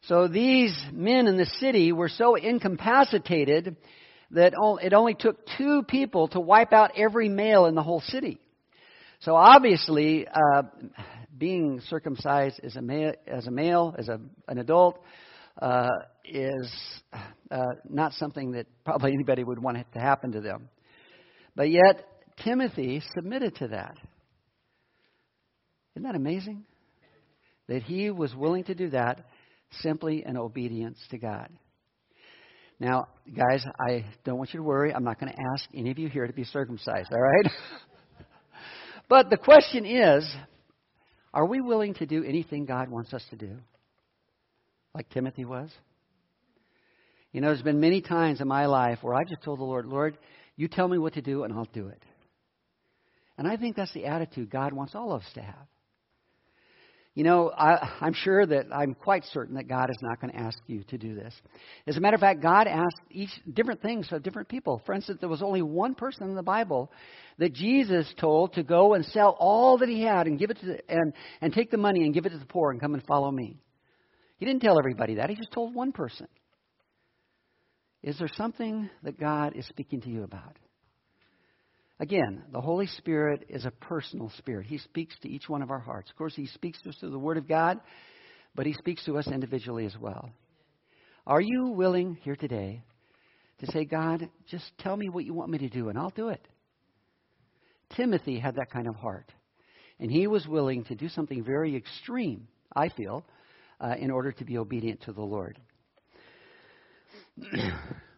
[0.07, 3.77] So these men in the city were so incapacitated
[4.31, 8.41] that it only took two people to wipe out every male in the whole city.
[9.21, 10.63] So obviously, uh,
[11.37, 14.19] being circumcised as a male, as a male, as a,
[14.49, 14.99] an adult,
[15.61, 15.87] uh,
[16.25, 16.69] is
[17.49, 20.67] uh, not something that probably anybody would want to happen to them.
[21.55, 22.05] But yet,
[22.43, 23.97] Timothy submitted to that.
[25.95, 26.63] Isn't that amazing?
[27.67, 29.25] That he was willing to do that
[29.81, 31.49] simply in obedience to God.
[32.79, 34.93] Now, guys, I don't want you to worry.
[34.93, 37.51] I'm not going to ask any of you here to be circumcised, all right?
[39.09, 40.29] but the question is
[41.33, 43.57] are we willing to do anything God wants us to do?
[44.93, 45.71] Like Timothy was?
[47.31, 49.87] You know, there's been many times in my life where I just told the Lord,
[49.87, 50.17] Lord,
[50.55, 52.01] you tell me what to do and I'll do it.
[53.37, 55.67] And I think that's the attitude God wants all of us to have.
[57.15, 60.39] You know, I, I'm sure that I'm quite certain that God is not going to
[60.39, 61.33] ask you to do this.
[61.85, 64.81] As a matter of fact, God asked each different things of different people.
[64.87, 66.91] For instance, there was only one person in the Bible
[67.37, 70.65] that Jesus told to go and sell all that he had and give it to
[70.65, 73.05] the, and and take the money and give it to the poor and come and
[73.05, 73.59] follow me.
[74.37, 75.29] He didn't tell everybody that.
[75.29, 76.27] He just told one person.
[78.01, 80.57] Is there something that God is speaking to you about?
[82.03, 84.65] Again, the Holy Spirit is a personal spirit.
[84.65, 86.09] He speaks to each one of our hearts.
[86.09, 87.79] Of course, He speaks to us through the Word of God,
[88.55, 90.29] but He speaks to us individually as well.
[91.25, 92.83] Are you willing here today
[93.59, 96.27] to say, God, just tell me what you want me to do, and I'll do
[96.27, 96.45] it?
[97.95, 99.31] Timothy had that kind of heart.
[99.97, 102.49] And he was willing to do something very extreme.
[102.75, 103.23] I feel,
[103.79, 105.57] uh, in order to be obedient to the Lord.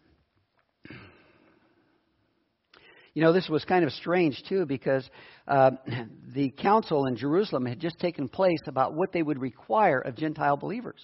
[3.15, 5.09] You know, this was kind of strange too because
[5.47, 5.71] uh,
[6.35, 10.57] the council in Jerusalem had just taken place about what they would require of Gentile
[10.57, 11.01] believers.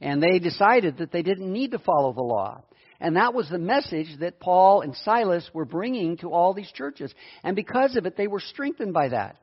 [0.00, 2.62] And they decided that they didn't need to follow the law.
[3.00, 7.12] And that was the message that Paul and Silas were bringing to all these churches.
[7.44, 9.36] And because of it, they were strengthened by that.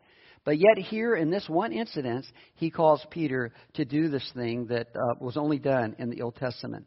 [0.46, 2.26] But yet, here in this one incident,
[2.56, 6.36] he calls Peter to do this thing that uh, was only done in the Old
[6.36, 6.86] Testament.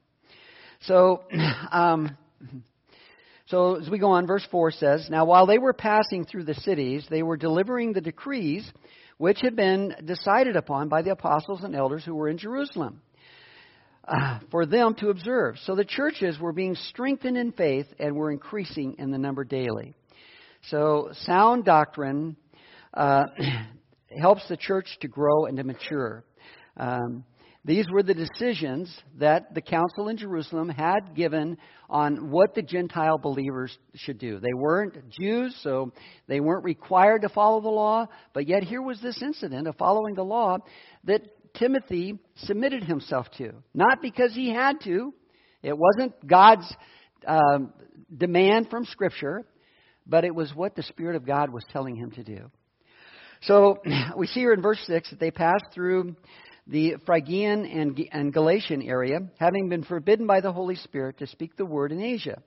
[0.82, 1.22] So,
[1.72, 2.16] um,
[3.46, 6.54] so as we go on, verse 4 says, Now while they were passing through the
[6.54, 8.68] cities, they were delivering the decrees
[9.18, 13.00] which had been decided upon by the apostles and elders who were in Jerusalem
[14.06, 15.56] uh, for them to observe.
[15.64, 19.94] So the churches were being strengthened in faith and were increasing in the number daily.
[20.68, 22.36] So sound doctrine
[22.92, 23.26] uh,
[24.20, 26.24] helps the church to grow and to mature.
[26.76, 27.24] Um,
[27.66, 31.58] these were the decisions that the council in Jerusalem had given
[31.90, 34.38] on what the Gentile believers should do.
[34.38, 35.92] They weren't Jews, so
[36.28, 40.14] they weren't required to follow the law, but yet here was this incident of following
[40.14, 40.58] the law
[41.04, 41.22] that
[41.54, 43.50] Timothy submitted himself to.
[43.74, 45.12] Not because he had to,
[45.60, 46.72] it wasn't God's
[47.26, 47.72] um,
[48.16, 49.44] demand from Scripture,
[50.06, 52.48] but it was what the Spirit of God was telling him to do.
[53.42, 53.78] So
[54.16, 56.14] we see here in verse 6 that they passed through
[56.66, 61.56] the Phrygian and, and Galatian area, having been forbidden by the Holy Spirit to speak
[61.56, 62.42] the word in Asia.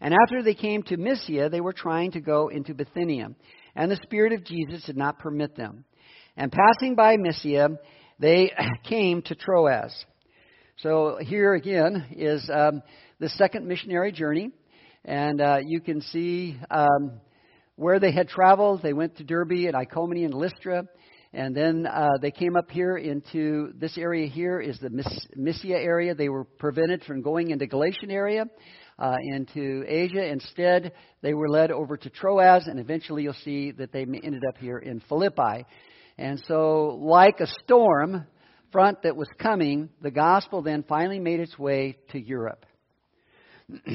[0.00, 3.28] And after they came to Mysia, they were trying to go into Bithynia,
[3.74, 5.84] and the Spirit of Jesus did not permit them.
[6.36, 7.70] And passing by Mysia,
[8.18, 8.52] they
[8.88, 9.92] came to Troas.
[10.78, 12.82] So here again is um,
[13.18, 14.50] the second missionary journey,
[15.04, 17.20] and uh, you can see um,
[17.74, 18.82] where they had traveled.
[18.82, 20.84] They went to Derbe and Iconium and Lystra.
[21.32, 24.90] And then uh, they came up here into this area here is the
[25.36, 26.14] Mysia area.
[26.14, 28.46] They were prevented from going into Galatian area,
[28.98, 30.24] uh, into Asia.
[30.26, 34.56] Instead, they were led over to Troas, and eventually you'll see that they ended up
[34.56, 35.66] here in Philippi.
[36.16, 38.26] And so, like a storm
[38.72, 42.64] front that was coming, the gospel then finally made its way to Europe.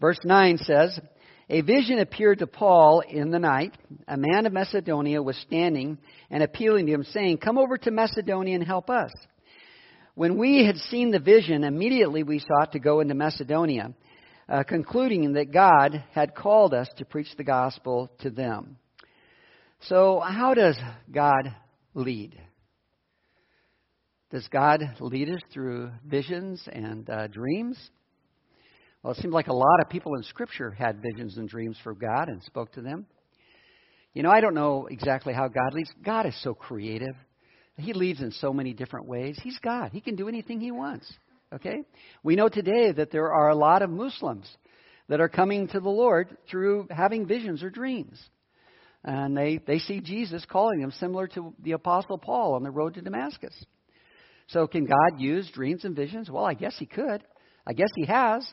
[0.00, 1.00] Verse 9 says,
[1.48, 3.74] a vision appeared to Paul in the night.
[4.08, 5.98] A man of Macedonia was standing
[6.30, 9.10] and appealing to him, saying, Come over to Macedonia and help us.
[10.14, 13.92] When we had seen the vision, immediately we sought to go into Macedonia,
[14.48, 18.76] uh, concluding that God had called us to preach the gospel to them.
[19.88, 20.78] So, how does
[21.10, 21.54] God
[21.94, 22.40] lead?
[24.30, 27.78] Does God lead us through visions and uh, dreams?
[29.04, 31.98] Well, it seems like a lot of people in Scripture had visions and dreams from
[31.98, 33.04] God and spoke to them.
[34.14, 35.92] You know, I don't know exactly how God leads.
[36.02, 37.14] God is so creative.
[37.76, 39.38] He leads in so many different ways.
[39.42, 39.90] He's God.
[39.92, 41.12] He can do anything He wants.
[41.52, 41.82] Okay?
[42.22, 44.48] We know today that there are a lot of Muslims
[45.08, 48.18] that are coming to the Lord through having visions or dreams.
[49.04, 52.94] And they, they see Jesus calling them similar to the Apostle Paul on the road
[52.94, 53.54] to Damascus.
[54.46, 56.30] So, can God use dreams and visions?
[56.30, 57.22] Well, I guess He could.
[57.66, 58.50] I guess He has.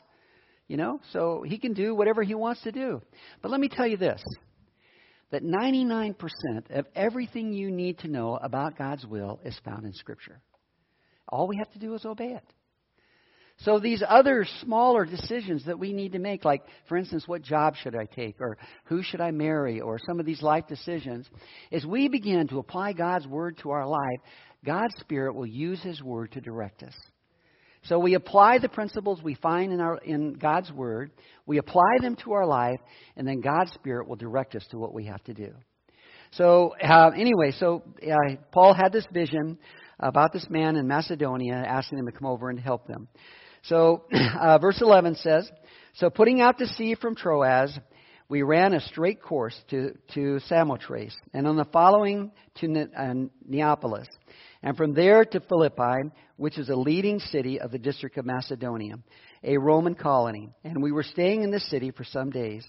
[0.72, 3.02] You know, so he can do whatever he wants to do.
[3.42, 4.22] But let me tell you this
[5.30, 6.14] that 99%
[6.70, 10.40] of everything you need to know about God's will is found in Scripture.
[11.28, 12.54] All we have to do is obey it.
[13.58, 17.74] So these other smaller decisions that we need to make, like, for instance, what job
[17.76, 21.28] should I take, or who should I marry, or some of these life decisions,
[21.70, 24.20] as we begin to apply God's Word to our life,
[24.64, 26.94] God's Spirit will use His Word to direct us.
[27.84, 31.10] So we apply the principles we find in, our, in God's Word,
[31.46, 32.78] we apply them to our life,
[33.16, 35.52] and then God's Spirit will direct us to what we have to do.
[36.32, 39.58] So, uh, anyway, so uh, Paul had this vision
[39.98, 43.08] about this man in Macedonia, asking him to come over and help them.
[43.64, 44.04] So,
[44.40, 45.50] uh, verse 11 says,
[45.94, 47.76] So putting out to sea from Troas,
[48.28, 53.14] we ran a straight course to, to Samothrace, and on the following to ne- uh,
[53.46, 54.08] Neapolis
[54.62, 58.94] and from there to Philippi, which is a leading city of the district of Macedonia,
[59.42, 60.50] a Roman colony.
[60.62, 62.64] And we were staying in this city for some days.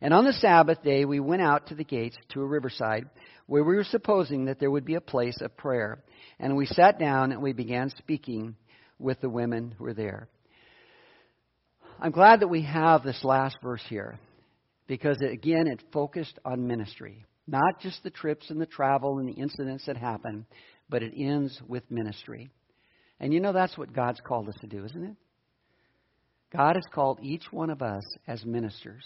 [0.00, 3.08] And on the Sabbath day, we went out to the gates to a riverside
[3.46, 6.04] where we were supposing that there would be a place of prayer.
[6.38, 8.56] And we sat down and we began speaking
[8.98, 10.28] with the women who were there.
[12.00, 14.18] I'm glad that we have this last verse here
[14.86, 17.24] because, it, again, it focused on ministry.
[17.46, 20.44] Not just the trips and the travel and the incidents that happened,
[20.92, 22.50] but it ends with ministry.
[23.18, 25.16] And you know that's what God's called us to do, isn't it?
[26.52, 29.02] God has called each one of us as ministers.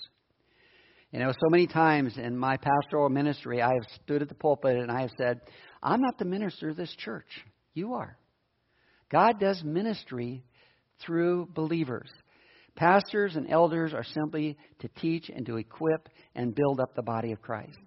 [1.12, 4.76] You know, so many times in my pastoral ministry, I have stood at the pulpit
[4.76, 5.40] and I have said,
[5.80, 7.28] I'm not the minister of this church.
[7.72, 8.18] You are.
[9.08, 10.42] God does ministry
[11.06, 12.10] through believers.
[12.74, 17.30] Pastors and elders are simply to teach and to equip and build up the body
[17.30, 17.78] of Christ.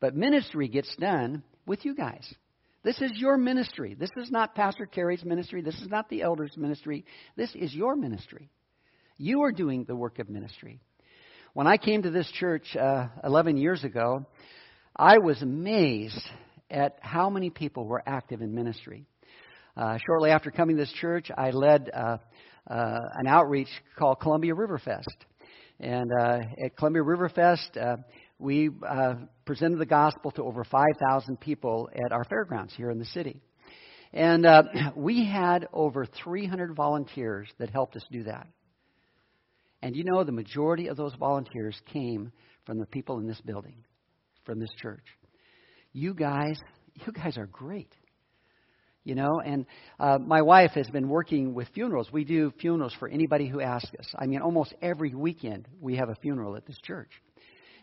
[0.00, 2.34] But ministry gets done with you guys.
[2.84, 3.94] This is your ministry.
[3.94, 5.62] This is not Pastor Carey's ministry.
[5.62, 7.04] This is not the elders' ministry.
[7.36, 8.50] This is your ministry.
[9.18, 10.80] You are doing the work of ministry.
[11.52, 14.26] When I came to this church uh, 11 years ago,
[14.96, 16.20] I was amazed
[16.70, 19.06] at how many people were active in ministry.
[19.76, 22.16] Uh, shortly after coming to this church, I led uh,
[22.68, 25.24] uh, an outreach called Columbia River Fest.
[25.78, 27.96] And uh, at Columbia River Fest, uh,
[28.42, 29.14] we uh,
[29.44, 33.40] presented the gospel to over 5,000 people at our fairgrounds here in the city.
[34.12, 34.64] And uh,
[34.96, 38.48] we had over 300 volunteers that helped us do that.
[39.80, 42.32] And you know, the majority of those volunteers came
[42.66, 43.84] from the people in this building,
[44.44, 45.04] from this church.
[45.92, 46.58] You guys,
[46.94, 47.92] you guys are great.
[49.04, 49.66] You know, and
[49.98, 52.08] uh, my wife has been working with funerals.
[52.12, 54.06] We do funerals for anybody who asks us.
[54.16, 57.10] I mean, almost every weekend we have a funeral at this church.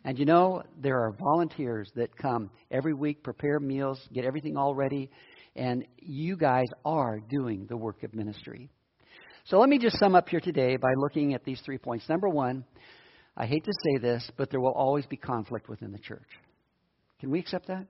[0.05, 4.73] And you know, there are volunteers that come every week, prepare meals, get everything all
[4.73, 5.09] ready,
[5.55, 8.69] and you guys are doing the work of ministry.
[9.45, 12.07] So let me just sum up here today by looking at these three points.
[12.07, 12.63] Number one,
[13.35, 16.27] I hate to say this, but there will always be conflict within the church.
[17.19, 17.85] Can we accept that?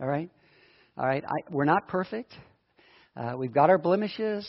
[0.00, 0.30] All right?
[0.96, 1.24] All right?
[1.24, 2.32] I, we're not perfect.
[3.16, 4.46] Uh, we've got our blemishes.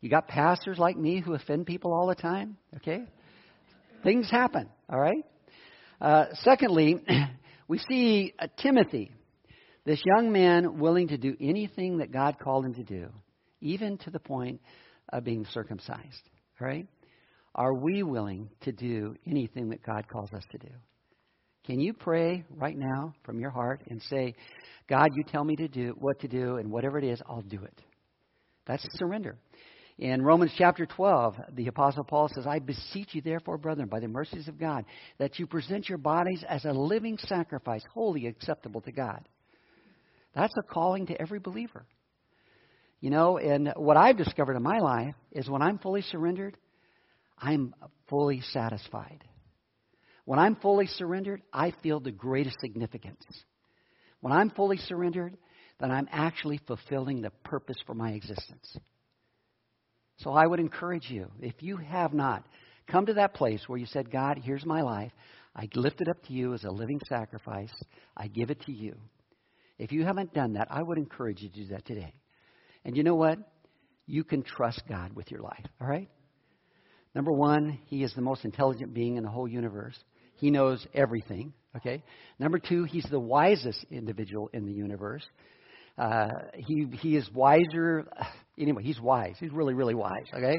[0.00, 2.56] You got pastors like me who offend people all the time.
[2.76, 3.02] Okay?
[4.02, 4.68] Things happen.
[4.88, 5.24] All right?
[6.00, 6.96] Uh, secondly,
[7.68, 9.10] we see uh, Timothy,
[9.84, 13.08] this young man willing to do anything that God called him to do,
[13.60, 14.60] even to the point
[15.12, 16.30] of being circumcised.
[16.60, 16.86] Right?
[17.54, 20.72] Are we willing to do anything that God calls us to do?
[21.64, 24.34] Can you pray right now from your heart and say,
[24.88, 27.62] God, you tell me to do what to do, and whatever it is, I'll do
[27.64, 27.82] it.
[28.66, 29.36] That's surrender.
[29.98, 34.08] In Romans chapter 12, the Apostle Paul says, I beseech you, therefore, brethren, by the
[34.08, 34.84] mercies of God,
[35.18, 39.26] that you present your bodies as a living sacrifice, wholly acceptable to God.
[40.34, 41.86] That's a calling to every believer.
[43.00, 46.58] You know, and what I've discovered in my life is when I'm fully surrendered,
[47.38, 47.74] I'm
[48.10, 49.24] fully satisfied.
[50.26, 53.24] When I'm fully surrendered, I feel the greatest significance.
[54.20, 55.38] When I'm fully surrendered,
[55.80, 58.76] then I'm actually fulfilling the purpose for my existence.
[60.18, 62.44] So I would encourage you, if you have not
[62.90, 65.12] come to that place where you said, God, here's my life.
[65.54, 67.72] I lift it up to you as a living sacrifice.
[68.16, 68.96] I give it to you.
[69.78, 72.14] If you haven't done that, I would encourage you to do that today.
[72.84, 73.38] And you know what?
[74.06, 76.08] You can trust God with your life, all right?
[77.14, 79.98] Number one, He is the most intelligent being in the whole universe.
[80.36, 82.04] He knows everything, okay?
[82.38, 85.24] Number two, He's the wisest individual in the universe.
[85.98, 88.06] Uh, he he is wiser.
[88.58, 89.34] Anyway, he's wise.
[89.38, 90.24] He's really really wise.
[90.32, 90.56] Okay,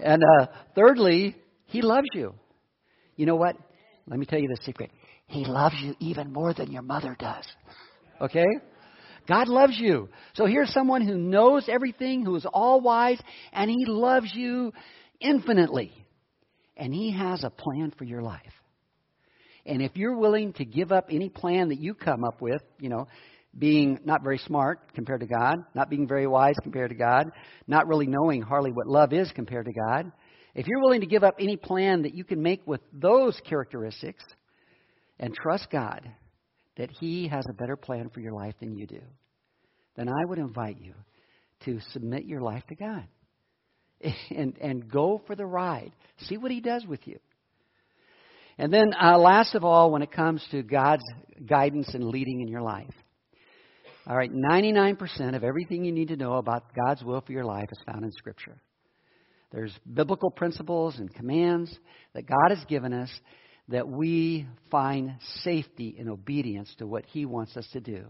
[0.00, 2.34] and uh, thirdly, he loves you.
[3.16, 3.56] You know what?
[4.06, 4.90] Let me tell you the secret.
[5.26, 7.46] He loves you even more than your mother does.
[8.20, 8.46] Okay?
[9.28, 10.08] God loves you.
[10.34, 13.20] So here's someone who knows everything, who is all wise,
[13.52, 14.72] and he loves you
[15.20, 15.92] infinitely.
[16.76, 18.42] And he has a plan for your life.
[19.64, 22.88] And if you're willing to give up any plan that you come up with, you
[22.88, 23.06] know,
[23.58, 27.30] being not very smart compared to God, not being very wise compared to God,
[27.66, 30.10] not really knowing hardly what love is compared to God,
[30.54, 34.24] if you're willing to give up any plan that you can make with those characteristics
[35.18, 36.08] and trust God
[36.76, 39.00] that He has a better plan for your life than you do,
[39.96, 40.94] then I would invite you
[41.64, 43.06] to submit your life to God
[44.30, 45.92] and, and go for the ride.
[46.26, 47.18] See what He does with you.
[48.58, 51.04] And then, uh, last of all, when it comes to God's
[51.46, 52.92] guidance and leading in your life,
[54.06, 57.68] all right, 99% of everything you need to know about God's will for your life
[57.70, 58.60] is found in Scripture.
[59.52, 61.76] There's biblical principles and commands
[62.14, 63.10] that God has given us
[63.68, 68.06] that we find safety in obedience to what He wants us to do.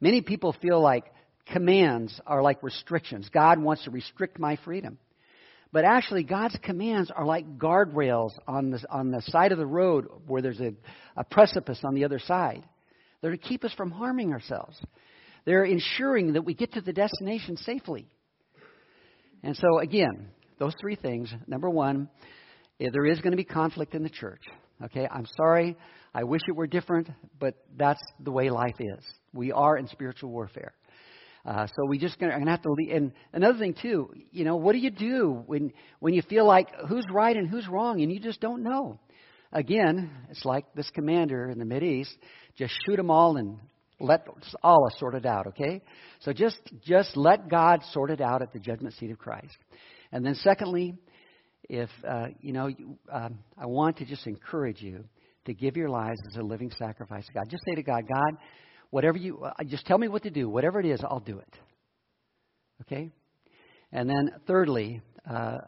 [0.00, 1.04] Many people feel like
[1.46, 3.28] commands are like restrictions.
[3.32, 4.98] God wants to restrict my freedom.
[5.72, 10.06] But actually, God's commands are like guardrails on the, on the side of the road
[10.26, 10.74] where there's a,
[11.16, 12.62] a precipice on the other side.
[13.22, 14.78] They're to keep us from harming ourselves.
[15.46, 18.06] They're ensuring that we get to the destination safely.
[19.42, 21.32] And so, again, those three things.
[21.46, 22.08] Number one,
[22.80, 24.42] eh, there is going to be conflict in the church.
[24.84, 25.76] Okay, I'm sorry.
[26.14, 27.08] I wish it were different,
[27.40, 29.04] but that's the way life is.
[29.32, 30.74] We are in spiritual warfare.
[31.44, 32.70] Uh, so we just gonna, to have to.
[32.70, 32.94] Leave.
[32.94, 36.68] And another thing too, you know, what do you do when when you feel like
[36.88, 39.00] who's right and who's wrong, and you just don't know?
[39.52, 42.16] Again, it's like this commander in the Mid East.
[42.56, 43.58] Just shoot them all and
[44.00, 44.26] let
[44.62, 45.80] Allah sort it out, okay?
[46.20, 49.56] So just, just let God sort it out at the judgment seat of Christ.
[50.10, 50.94] And then secondly,
[51.68, 52.68] if, uh, you know,
[53.10, 55.04] um, I want to just encourage you
[55.46, 57.44] to give your lives as a living sacrifice to God.
[57.48, 58.36] Just say to God, God,
[58.90, 60.48] whatever you, uh, just tell me what to do.
[60.48, 61.54] Whatever it is, I'll do it.
[62.82, 63.10] Okay?
[63.92, 65.58] And then thirdly, uh,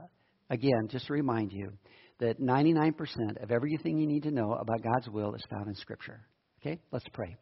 [0.51, 1.73] again, just to remind you
[2.21, 6.21] that 99% of everything you need to know about God's will is found in Scripture.
[6.61, 6.81] Okay?
[6.93, 7.37] Let's pray.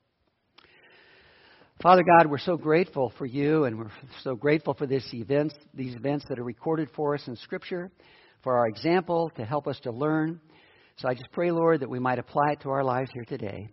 [1.83, 3.91] Father God, we're so grateful for you and we're
[4.23, 7.91] so grateful for this events, these events that are recorded for us in Scripture,
[8.43, 10.41] for our example to help us to learn.
[10.97, 13.69] So I just pray, Lord, that we might apply it to our lives here today.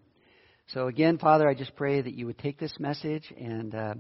[0.68, 3.94] So again, Father, I just pray that you would take this message and uh,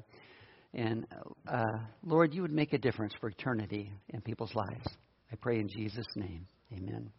[0.73, 1.07] and
[1.47, 1.63] uh,
[2.03, 4.85] Lord, you would make a difference for eternity in people's lives.
[5.31, 6.45] I pray in Jesus' name.
[6.71, 7.11] Amen.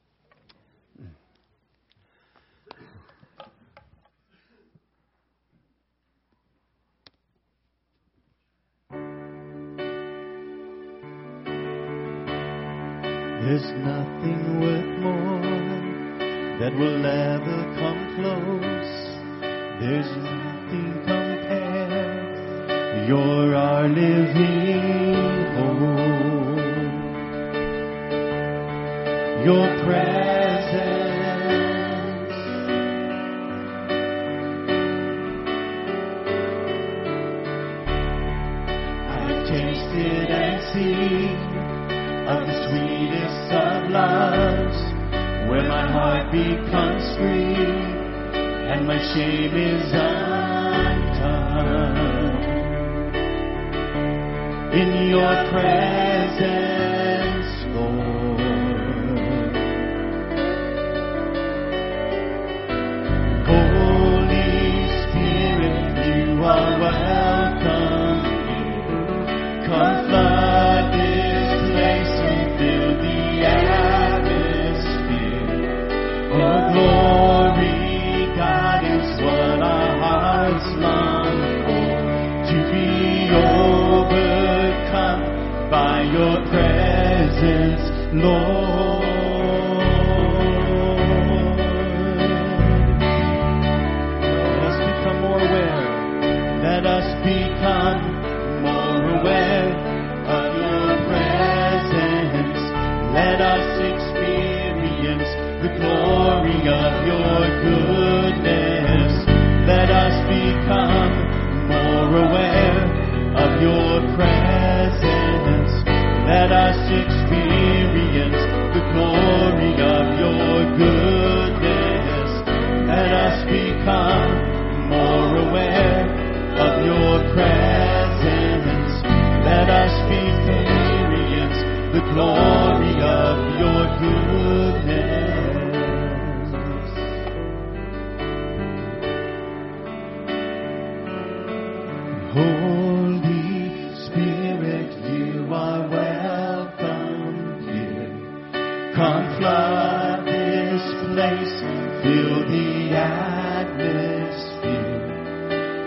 [13.43, 15.41] There's nothing worth more
[16.61, 18.93] that will ever come close.
[19.81, 22.29] There's nothing compared.
[23.09, 25.10] You're our living
[29.45, 30.30] Your presence.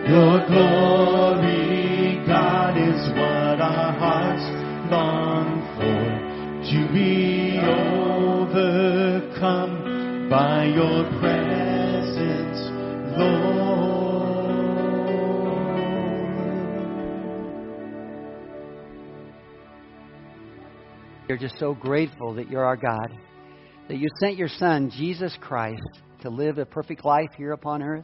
[0.05, 4.43] Your glory, God, is what our hearts
[4.91, 6.03] long for.
[6.71, 7.57] To be
[8.43, 12.59] overcome by your presence,
[13.17, 13.63] Lord.
[21.29, 23.17] We're just so grateful that you're our God,
[23.87, 25.81] that you sent your Son, Jesus Christ,
[26.23, 28.03] to live a perfect life here upon earth,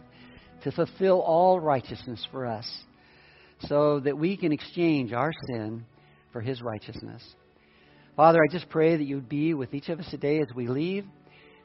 [0.63, 2.69] to fulfill all righteousness for us,
[3.61, 5.85] so that we can exchange our sin
[6.31, 7.23] for his righteousness.
[8.15, 10.67] Father, I just pray that you would be with each of us today as we
[10.67, 11.05] leave,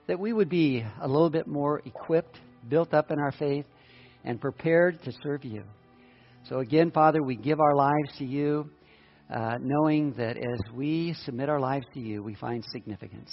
[0.07, 2.39] that we would be a little bit more equipped,
[2.69, 3.67] built up in our faith,
[4.25, 5.65] and prepared to serve you.
[6.49, 8.71] So again, Father, we give our lives to you
[9.33, 13.31] uh, knowing that as we submit our lives to you, we find significance.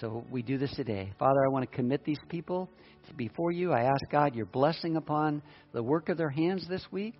[0.00, 1.10] So we do this today.
[1.18, 2.70] Father, I want to commit these people
[3.16, 3.72] before you.
[3.72, 5.42] I ask God your blessing upon
[5.72, 7.14] the work of their hands this week.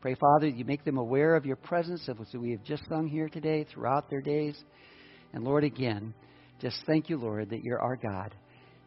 [0.00, 3.08] Pray, Father, you make them aware of your presence, of what we have just sung
[3.08, 4.56] here today throughout their days.
[5.32, 6.14] And Lord, again,
[6.60, 8.32] just thank you, Lord, that you're our God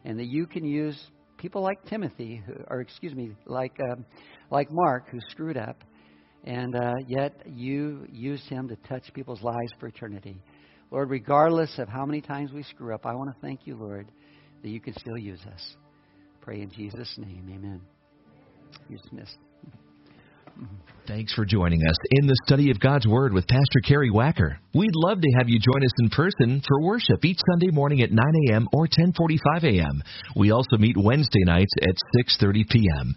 [0.06, 0.98] and that you can use
[1.36, 4.06] people like Timothy, or excuse me, like um,
[4.50, 5.84] like Mark, who screwed up,
[6.44, 10.40] and uh, yet you used him to touch people's lives for eternity.
[10.94, 14.12] Lord, regardless of how many times we screw up, I want to thank you, Lord,
[14.62, 15.74] that you can still use us.
[16.40, 17.50] Pray in Jesus' name.
[17.52, 17.80] Amen.
[18.88, 19.36] You're dismissed.
[21.08, 24.58] Thanks for joining us in the study of God's Word with Pastor Kerry Wacker.
[24.72, 28.12] We'd love to have you join us in person for worship each Sunday morning at
[28.12, 28.68] 9 a.m.
[28.72, 30.00] or 10:45 a.m.
[30.36, 31.96] We also meet Wednesday nights at
[32.40, 33.16] 6:30 p.m.